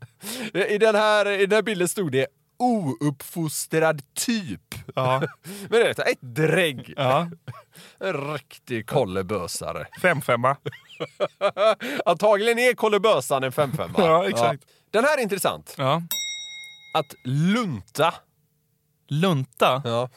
[0.53, 2.27] i, den här, I den här bilden stod det
[2.59, 4.75] ouppfostrad typ.
[4.95, 5.19] Ja.
[5.43, 6.93] Men det är ett- drägg.
[6.97, 7.27] Ja.
[7.99, 9.87] En riktig kollebösare.
[10.01, 10.57] Fem femma.
[12.05, 14.63] Antagligen är kollebösan en 5 Ja, exakt.
[14.91, 15.75] Den här är intressant.
[15.77, 16.01] Ja.
[16.93, 18.13] Att lunta.
[19.07, 19.81] Lunta.
[19.85, 20.09] Ja.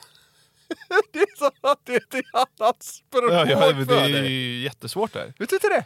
[1.12, 2.24] det är som att det är ett
[2.61, 4.32] annat språk Ja, ja, det för är dig.
[4.32, 5.32] ju jättesvårt där.
[5.39, 5.84] Vet du inte det?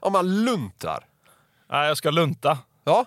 [0.00, 1.04] Om man luntar.
[1.70, 2.58] Nej, jag ska lunta.
[2.84, 3.04] Ja.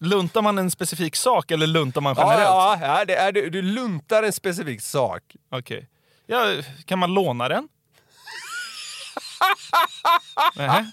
[0.00, 2.40] Luntar man en specifik sak eller luntar man generellt?
[2.42, 5.22] ja, ja det är, du, du luntar en specifik sak.
[5.50, 5.88] Okej.
[6.26, 7.68] Ja, kan man låna den?
[10.56, 10.86] Nähä.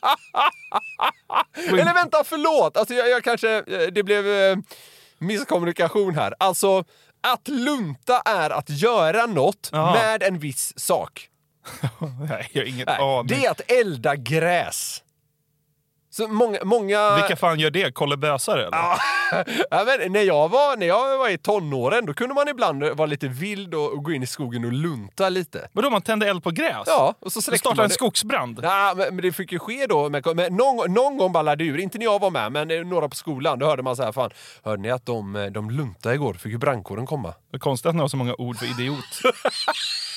[1.53, 2.77] Eller vänta, förlåt!
[2.77, 4.57] Alltså jag, jag kanske, eh, det blev eh,
[5.17, 6.33] misskommunikation här.
[6.39, 6.83] Alltså,
[7.21, 9.93] att lunta är att göra något Jaha.
[9.93, 11.27] med en viss sak.
[12.29, 13.27] Nej, jag har ingen Nej, aning.
[13.27, 15.03] det är att elda gräs.
[16.13, 16.59] Så många...
[16.63, 17.15] många...
[17.15, 17.91] Vilka fan gör det?
[17.91, 18.77] Kollebösare eller?
[19.71, 23.05] Ja, men när, jag var, när jag var i tonåren då kunde man ibland vara
[23.05, 25.69] lite vild och, och gå in i skogen och lunta lite.
[25.71, 26.83] Vadå, man tände eld på gräs?
[26.85, 28.59] Ja, och så startade man en skogsbrand?
[28.63, 30.09] Ja, men, men det fick ju ske då.
[30.09, 33.09] Med, med, någon, någon gång ballade ur, inte när jag var med, men eh, några
[33.09, 33.59] på skolan.
[33.59, 34.29] Då hörde man så här, fan,
[34.63, 36.33] hörde ni att de, eh, de luntade igår?
[36.33, 37.33] Fick ju brandkåren komma.
[37.51, 39.21] Det är konstigt att ni har så många ord för idiot.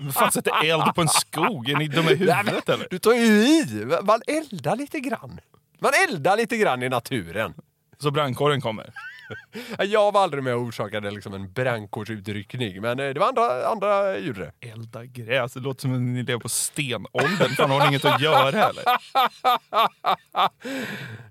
[0.00, 1.70] Vem fan sätter eld på en skog?
[1.70, 2.86] Är ni dumma i huvudet eller?
[2.90, 3.86] Du tar ju i!
[4.02, 5.40] Man eldar lite grann.
[5.78, 7.54] Man eldar lite grann i naturen.
[7.98, 8.92] Så brandkåren kommer?
[9.78, 14.02] Jag var aldrig med och orsakade liksom en brandkårsutryckning, men eh, det var andra, andra
[14.12, 14.52] det.
[14.60, 17.54] Elda gräs, det låter som att ni lever på stenåldern.
[17.56, 18.84] Fan, har ni inget att göra eller?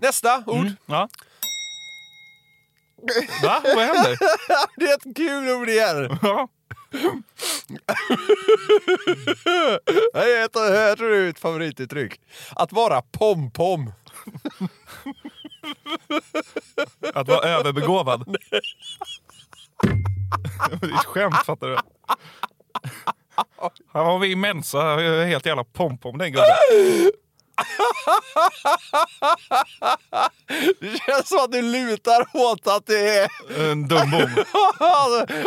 [0.00, 0.56] Nästa ord.
[0.56, 1.08] Mm, ja.
[3.42, 3.60] Va?
[3.64, 4.18] Vad händer?
[4.76, 6.18] det är ett kul ord igen.
[10.12, 12.20] Det jag heter det är favorituttryck.
[12.56, 13.92] Att vara pom-pom.
[17.14, 18.36] Att vara överbegåvad.
[20.80, 21.76] Det är ett skämt, fattar du?
[23.92, 26.46] Han var vid Mensa, helt jävla pompom den gubben.
[30.80, 33.30] Det känns som att du lutar åt att det är...
[33.70, 34.30] En dumbom.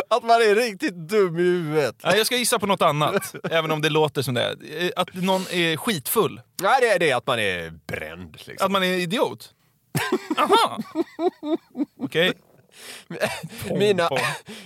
[0.08, 1.96] att man är riktigt dum i huvudet.
[2.04, 4.42] Nej, jag ska gissa på något annat, även om det låter som det.
[4.42, 4.92] är.
[4.96, 6.40] Att någon är skitfull.
[6.62, 8.36] Nej, det är det att man är bränd.
[8.44, 8.66] Liksom.
[8.66, 9.50] Att man är idiot.
[10.38, 10.78] Aha!
[12.00, 12.32] Okej.
[13.70, 14.08] Mina,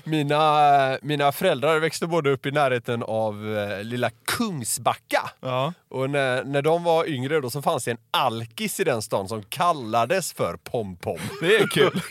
[0.04, 5.30] mina, mina föräldrar växte både upp i närheten av eh, lilla Kungsbacka.
[5.40, 5.72] Ja.
[5.88, 9.28] Och när, när de var yngre då så fanns det en alkis i den stan
[9.28, 11.20] som kallades för Pom-Pom.
[11.40, 12.02] Det är kul.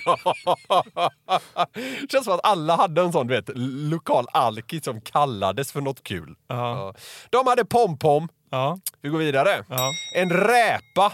[2.01, 3.49] Det känns som att alla hade en sån du vet,
[3.91, 6.35] lokal alkis som kallades för något kul.
[6.47, 6.93] Ja.
[7.29, 8.27] De hade Pom-Pom.
[8.49, 8.79] Ja.
[9.01, 9.65] Vi går vidare.
[9.69, 9.91] Ja.
[10.15, 11.13] En räpa.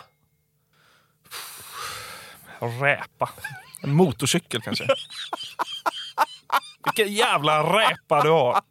[2.59, 3.29] Räpa.
[3.85, 4.87] En motorcykel kanske.
[6.85, 8.61] Vilken jävla räpa du har.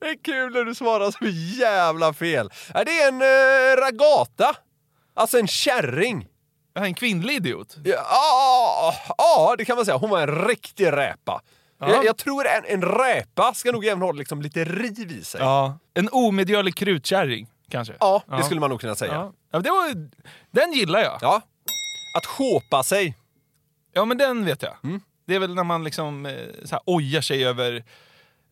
[0.00, 1.26] Det är kul när du svarar så
[1.60, 2.50] jävla fel.
[2.74, 4.56] Ja, Det är en eh, ragata.
[5.14, 6.26] Alltså en kärring.
[6.74, 7.76] En kvinnlig idiot.
[7.84, 9.96] Ja, ja, ja, det kan man säga.
[9.96, 11.40] Hon var en riktig räpa.
[11.80, 11.90] Ja.
[11.90, 15.40] Jag, jag tror en, en räpa ska nog även ha liksom lite riv i sig.
[15.40, 15.78] Ja.
[15.94, 17.94] En omedgörlig krutkärring, kanske.
[18.00, 19.12] Ja, det skulle man nog kunna säga.
[19.12, 19.32] Ja.
[19.52, 20.08] Ja, det var,
[20.50, 21.18] den gillar jag.
[21.20, 21.42] Ja.
[22.14, 23.14] Att shopa sig.
[23.92, 24.74] Ja, men den vet jag.
[24.84, 25.00] Mm.
[25.26, 26.32] Det är väl när man liksom eh,
[26.64, 27.84] så här, ojar sig över,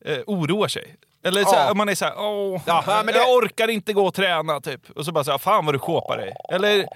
[0.04, 0.96] eh, oroar sig.
[1.24, 1.74] Eller så här, Ja.
[1.74, 4.90] man är såhär, åh, Ja, men det- jag orkar inte gå och träna typ.
[4.90, 6.32] Och så bara såhär, fan vad du kåpar dig.
[6.52, 6.86] Eller,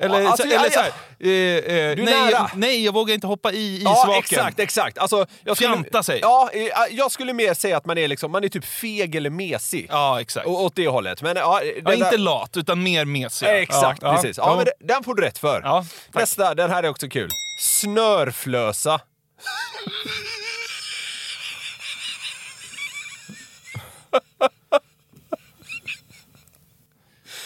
[0.00, 2.50] eller, Alltså, så, eller ja, så här, eh, eh, Du är nej, nära.
[2.54, 4.18] nej, jag vågar inte hoppa i Ja, isvaken.
[4.18, 4.98] exakt, exakt.
[4.98, 6.18] Alltså, jag skulle, Fjanta sig.
[6.22, 9.30] Ja, eh, jag skulle mer säga att man är, liksom, man är typ feg eller
[9.30, 9.86] mesig.
[9.90, 10.46] Ja, exakt.
[10.46, 11.22] Och, åt det hållet.
[11.22, 13.46] Men, ja, Ja, den inte där- lat, utan mer mesig.
[13.48, 14.38] Exakt, Ja, precis.
[14.38, 14.56] Ja, ja.
[14.56, 15.60] men det- den får du rätt för.
[15.64, 15.84] Ja.
[16.14, 17.28] Nästa, den här är också kul.
[17.60, 19.00] Snörflösa.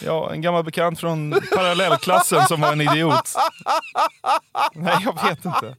[0.05, 3.35] Ja, en gammal bekant från parallellklassen som var en idiot.
[4.75, 5.77] Nej, jag vet inte.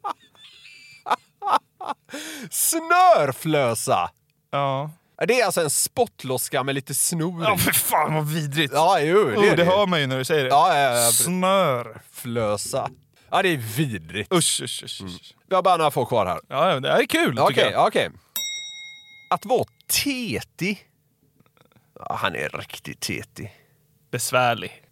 [2.52, 4.10] Snörflösa!
[4.52, 4.92] Ja.
[5.28, 7.58] Det är alltså en spottloska med lite snor Ja, i.
[7.58, 8.74] för fan vad vidrigt.
[8.74, 10.50] Ja, jo, det, oh, är det hör man ju när du säger det.
[10.50, 11.12] Ja, ja, ja.
[11.12, 12.02] Snör.
[12.12, 12.90] Flösa.
[13.32, 14.34] Ja, det är vidrigt.
[14.34, 15.02] Usch, usch, usch.
[15.02, 15.34] usch.
[15.50, 16.40] Vi har bara några få kvar här.
[16.50, 17.88] Ja, ja, det här är kul Okej, tycker jag.
[17.88, 18.10] okej.
[19.30, 19.66] Att vara
[20.04, 20.88] tetig.
[22.00, 23.54] Ja, han är riktigt tetig.
[24.16, 24.84] Besvärlig.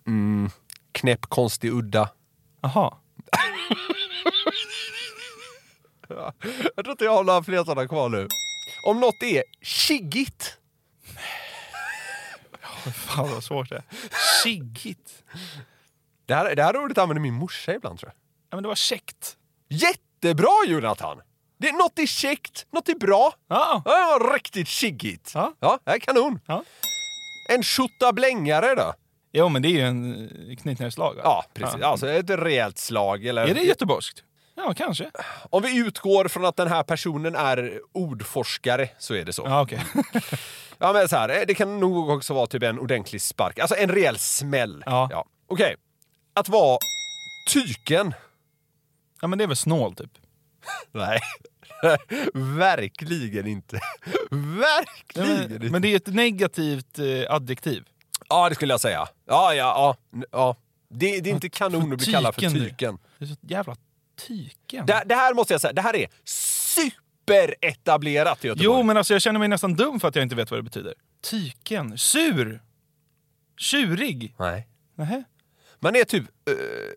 [0.91, 2.09] Knäpp, konstig, udda.
[2.61, 2.97] Jaha.
[6.75, 8.27] Jag tror inte jag har några fler sådana kvar nu.
[8.87, 10.57] Om något är chiggigt.
[12.93, 13.83] Fan vad svårt det är.
[14.43, 15.23] Chiggigt.
[16.25, 18.15] Det här, det här ordet använder min morsa ibland tror jag.
[18.49, 19.37] Ja, men det var käckt.
[19.69, 21.21] Jättebra Jonathan!
[21.57, 23.33] Det, något är käckt, något är bra.
[23.47, 23.81] Ja.
[23.85, 25.31] Ja, riktigt chiggigt.
[25.33, 25.53] Ja.
[25.59, 26.39] ja det är kanon.
[26.45, 26.63] Ja.
[27.49, 28.93] En tjottablängare då?
[29.35, 31.15] Jo, men det är ju en eh, knytnävsslag.
[31.23, 31.77] Ja, precis.
[31.81, 31.87] Ja.
[31.87, 33.25] Alltså ett rejält slag.
[33.25, 33.47] Eller...
[33.47, 34.23] Är det göteborgskt?
[34.55, 35.11] Ja, kanske.
[35.49, 39.43] Om vi utgår från att den här personen är ordforskare så är det så.
[39.45, 39.85] Ja, okej.
[40.77, 43.59] Ja, men så här, eh, det kan nog också vara typ en ordentlig spark.
[43.59, 44.83] Alltså en rejäl smäll.
[44.85, 45.25] Ja.
[45.47, 45.75] Okej.
[46.33, 46.77] Att vara
[47.53, 48.13] tyken.
[49.21, 50.11] Ja, men det är väl snål typ.
[50.91, 51.19] Nej.
[52.33, 53.79] Verkligen inte.
[54.05, 55.69] Ja, Verkligen men, inte.
[55.69, 57.83] men det är ett negativt eh, adjektiv.
[58.33, 59.07] Ja, det skulle jag säga.
[59.25, 60.23] Ja, ja, ja.
[60.31, 60.55] Ja.
[60.89, 62.69] Det, det är inte kanon att bli kallad för Tyken, du.
[62.69, 62.97] tyken.
[63.17, 63.75] Det är så jävla
[64.27, 64.85] tyken.
[64.85, 68.65] Det, det här måste jag säga, det här är superetablerat i Göteborg.
[68.65, 70.63] Jo, men alltså jag känner mig nästan dum för att jag inte vet vad det
[70.63, 70.93] betyder.
[71.21, 71.97] Tyken.
[71.97, 72.61] Sur.
[73.57, 74.35] Tjurig.
[74.39, 74.67] Nej.
[74.95, 75.23] Nähä.
[75.79, 76.27] Man är typ uh,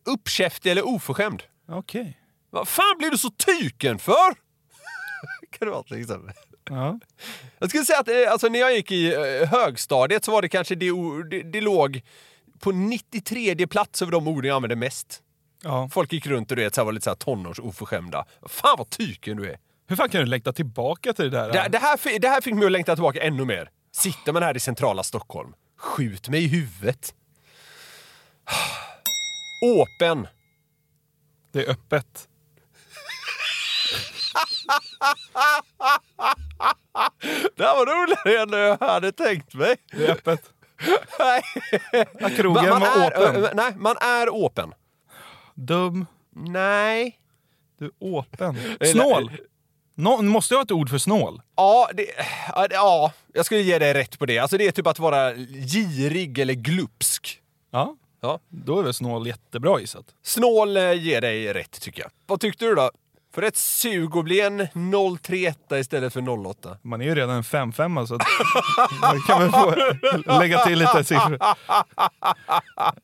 [0.05, 1.43] uppkäftig eller oförskämd.
[1.69, 2.21] Okej.
[2.51, 4.35] Vad fan blir du så tyken för?
[5.51, 6.35] kan det vara till exempel.
[6.71, 6.99] Ja.
[7.59, 10.49] Jag skulle säga att eh, alltså, när jag gick i eh, högstadiet så var det
[10.49, 10.91] kanske det,
[11.31, 12.03] det, det låg
[12.59, 15.23] på 93 plats över de orden jag använde mest.
[15.63, 15.89] ja.
[15.93, 18.25] Folk gick runt och du vet, så var lite så här tonårsoförskämda.
[18.49, 19.59] Fan vad tyken du är.
[19.89, 21.53] Hur fan kan du längta tillbaka till det där?
[21.53, 23.71] Det, det, här, det här fick mig att längta tillbaka ännu mer.
[23.93, 27.15] Sitter man här i centrala Stockholm, skjut mig i huvudet.
[29.65, 30.27] Åpen.
[31.53, 32.29] Det är öppet.
[37.57, 39.77] Det här var roligare än jag hade tänkt mig.
[39.93, 40.51] Det är öppet.
[41.19, 41.43] Nej.
[42.37, 44.73] Krogen man, var är, ö, nej, man är öppen.
[45.55, 46.07] Dum.
[46.35, 47.19] Nej.
[47.79, 48.57] Du är öppen.
[48.93, 49.33] Snål.
[49.95, 51.43] Nå, måste jag ha ett ord för snål?
[51.57, 52.07] Ja, det,
[52.55, 54.39] ja, det- ja, jag skulle ge dig rätt på det.
[54.39, 57.41] Alltså det är typ att vara girig eller glupsk.
[57.71, 57.97] Ja.
[58.21, 58.41] Ja.
[58.49, 60.05] Då är väl snål jättebra gissat.
[60.23, 62.11] Snål eh, ger dig rätt tycker jag.
[62.27, 62.91] Vad tyckte du då?
[63.37, 64.69] För ett sug att bli en
[65.23, 66.77] 031 istället för 08.
[66.83, 68.23] Man är ju redan en 5-5 så att
[69.01, 69.75] man kan väl få
[70.41, 71.39] lägga till lite siffror.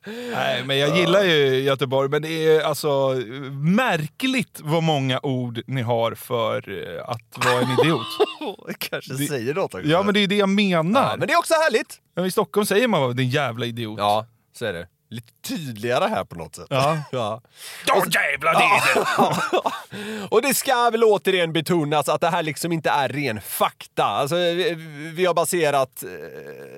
[0.34, 3.14] Nej, men jag gillar ju Göteborg, men det är alltså
[3.52, 8.06] märkligt vad många ord ni har för eh, att vara en idiot.
[8.78, 9.88] Kanske Det- säger något också.
[9.88, 11.02] Ja, men det är ju det jag menar.
[11.10, 11.98] Ja, men det är också härligt.
[12.16, 13.98] Men I Stockholm säger man bara din jävla idiot.
[13.98, 14.26] Ja,
[14.58, 14.86] så är det.
[15.12, 16.66] Lite tydligare här på något sätt.
[16.70, 16.98] Ja.
[17.12, 17.40] ja.
[17.86, 20.28] Ja, jävlar det det!
[20.30, 24.04] Och det ska väl återigen betonas att det här liksom inte är ren fakta.
[24.04, 24.74] Alltså, vi,
[25.14, 26.08] vi, har baserat, eh,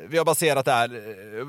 [0.09, 0.91] vi har baserat det här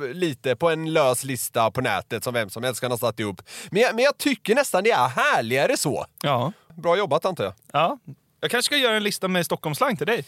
[0.05, 3.19] eh, lite på en lös lista på nätet som vem som helst kan ha satt
[3.19, 3.41] ihop.
[3.69, 6.05] Men jag, men jag tycker nästan det är härligare så.
[6.21, 6.53] Ja.
[6.75, 7.53] Bra jobbat antar jag.
[7.71, 7.97] ja.
[8.39, 10.25] Jag kanske ska göra en lista med Stockholmslang till dig.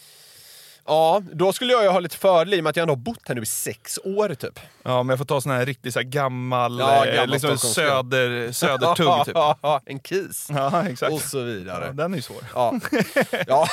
[0.87, 2.97] Ja, då skulle jag ju ha lite fördel i och med att jag ändå har
[2.97, 4.59] bott här nu i sex år typ.
[4.83, 7.57] Ja, men jag får ta sån här riktigt så här gammal, Ja, eh, gammal liksom
[7.57, 9.35] söder, södertugg typ.
[9.85, 10.47] en kis.
[10.49, 11.13] Ja, exakt.
[11.13, 11.85] Och så vidare.
[11.85, 12.43] Ja, den är ju svår.
[12.53, 12.73] Ja,
[13.47, 13.67] ja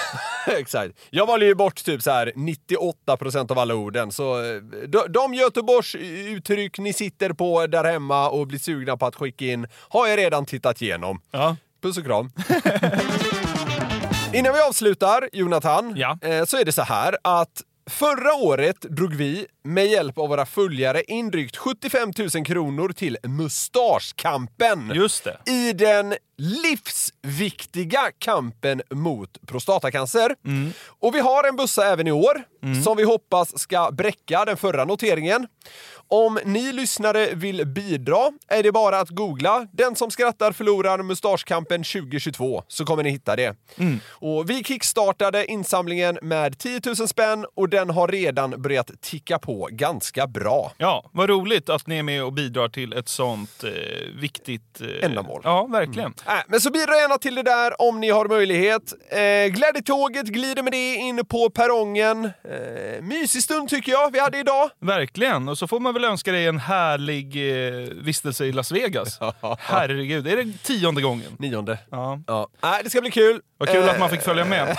[0.46, 0.98] exakt.
[1.10, 4.12] Jag valde ju bort typ så här 98% av alla orden.
[4.12, 4.56] Så eh,
[4.88, 9.44] de, de Göteborgs uttryck ni sitter på där hemma och blir sugna på att skicka
[9.44, 11.20] in har jag redan tittat igenom.
[11.30, 11.56] Ja.
[11.82, 12.30] Puss och kram.
[14.34, 16.18] Innan vi avslutar, Jonathan, Ja.
[16.22, 20.46] eh, så är det så här att Förra året drog vi med hjälp av våra
[20.46, 24.90] följare in drygt 75 000 kronor till Mustaschkampen.
[24.94, 25.50] Just det.
[25.50, 30.34] I den livsviktiga kampen mot prostatacancer.
[31.00, 32.42] Och vi har en bussa även i år
[32.84, 35.46] som vi hoppas ska bräcka den förra noteringen.
[36.08, 41.84] Om ni lyssnare vill bidra är det bara att googla “Den som skrattar förlorar Mustaschkampen
[41.84, 43.56] 2022” så kommer ni hitta det.
[44.08, 49.68] Och vi kickstartade insamlingen med 10 000 spänn och den har redan börjat ticka på
[49.72, 50.72] ganska bra.
[50.78, 53.70] Ja, vad roligt att ni är med och bidrar till ett sånt eh,
[54.20, 54.80] viktigt...
[54.80, 55.40] Eh, Ändamål.
[55.44, 56.14] Ja, verkligen.
[56.26, 58.92] Äh, men så bidra gärna till det där om ni har möjlighet.
[59.10, 59.18] Eh,
[59.52, 62.24] Glädjetåget glider med det in på perrongen.
[62.24, 64.70] Eh, mysig stund tycker jag vi hade idag.
[64.80, 65.48] Verkligen.
[65.48, 69.18] Och så får man väl önska dig en härlig eh, vistelse i Las Vegas.
[69.58, 71.36] Herregud, är det tionde gången?
[71.38, 71.78] Nionde.
[71.90, 72.20] Ja.
[72.26, 72.48] Ja.
[72.62, 73.40] Äh, det ska bli kul.
[73.58, 74.76] Vad kul Eh, att man fick följa med.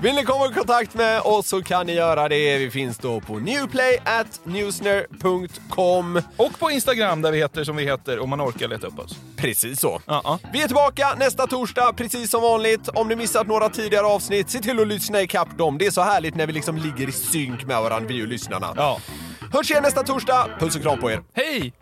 [0.00, 2.58] Vill ni komma i kontakt med oss så kan ni göra det.
[2.58, 6.22] Vi finns då på newplay at newsner.com.
[6.36, 9.16] Och på Instagram där vi heter som vi heter om man orkar leta upp oss.
[9.36, 10.00] Precis så.
[10.06, 12.88] Ja, Vi är tillbaka nästa torsdag, precis som vanligt.
[12.88, 15.78] Om ni missat några tidigare avsnitt, se till att lyssna ikapp dem.
[15.78, 18.72] Det är så härligt när vi liksom ligger i synk med varandra, vi och lyssnarna.
[18.76, 18.98] Ja.
[19.52, 20.48] Hörs igen nästa torsdag.
[20.60, 21.22] Puss och kram på er.
[21.34, 21.72] Hej!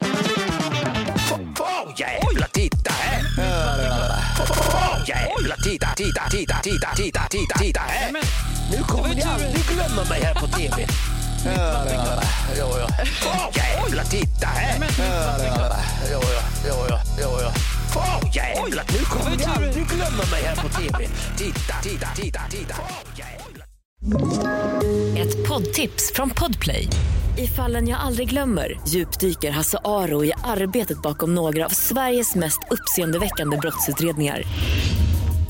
[1.97, 3.23] Jävlar, titta här!
[5.09, 8.13] Jävlar, titta, titta, titta, titta, titta, titta, titta här!
[8.71, 10.87] Nu kommer ni aldrig glömma mig här på TV.
[11.45, 12.87] Jo, jo.
[13.55, 14.79] Jävlar, titta här!
[16.13, 16.21] Jo,
[16.69, 17.49] jo, jo, jo, jo.
[17.97, 21.09] Åh jävlar, nu kommer ni aldrig glömma mig här på TV.
[21.37, 22.75] Titta, titta, titta, titta.
[25.17, 26.89] Ett poddtips från Podplay.
[27.39, 32.59] I fallen jag aldrig glömmer djupdyker Hasse Aro i arbetet bakom några av Sveriges mest
[32.71, 34.43] uppseendeväckande brottsutredningar.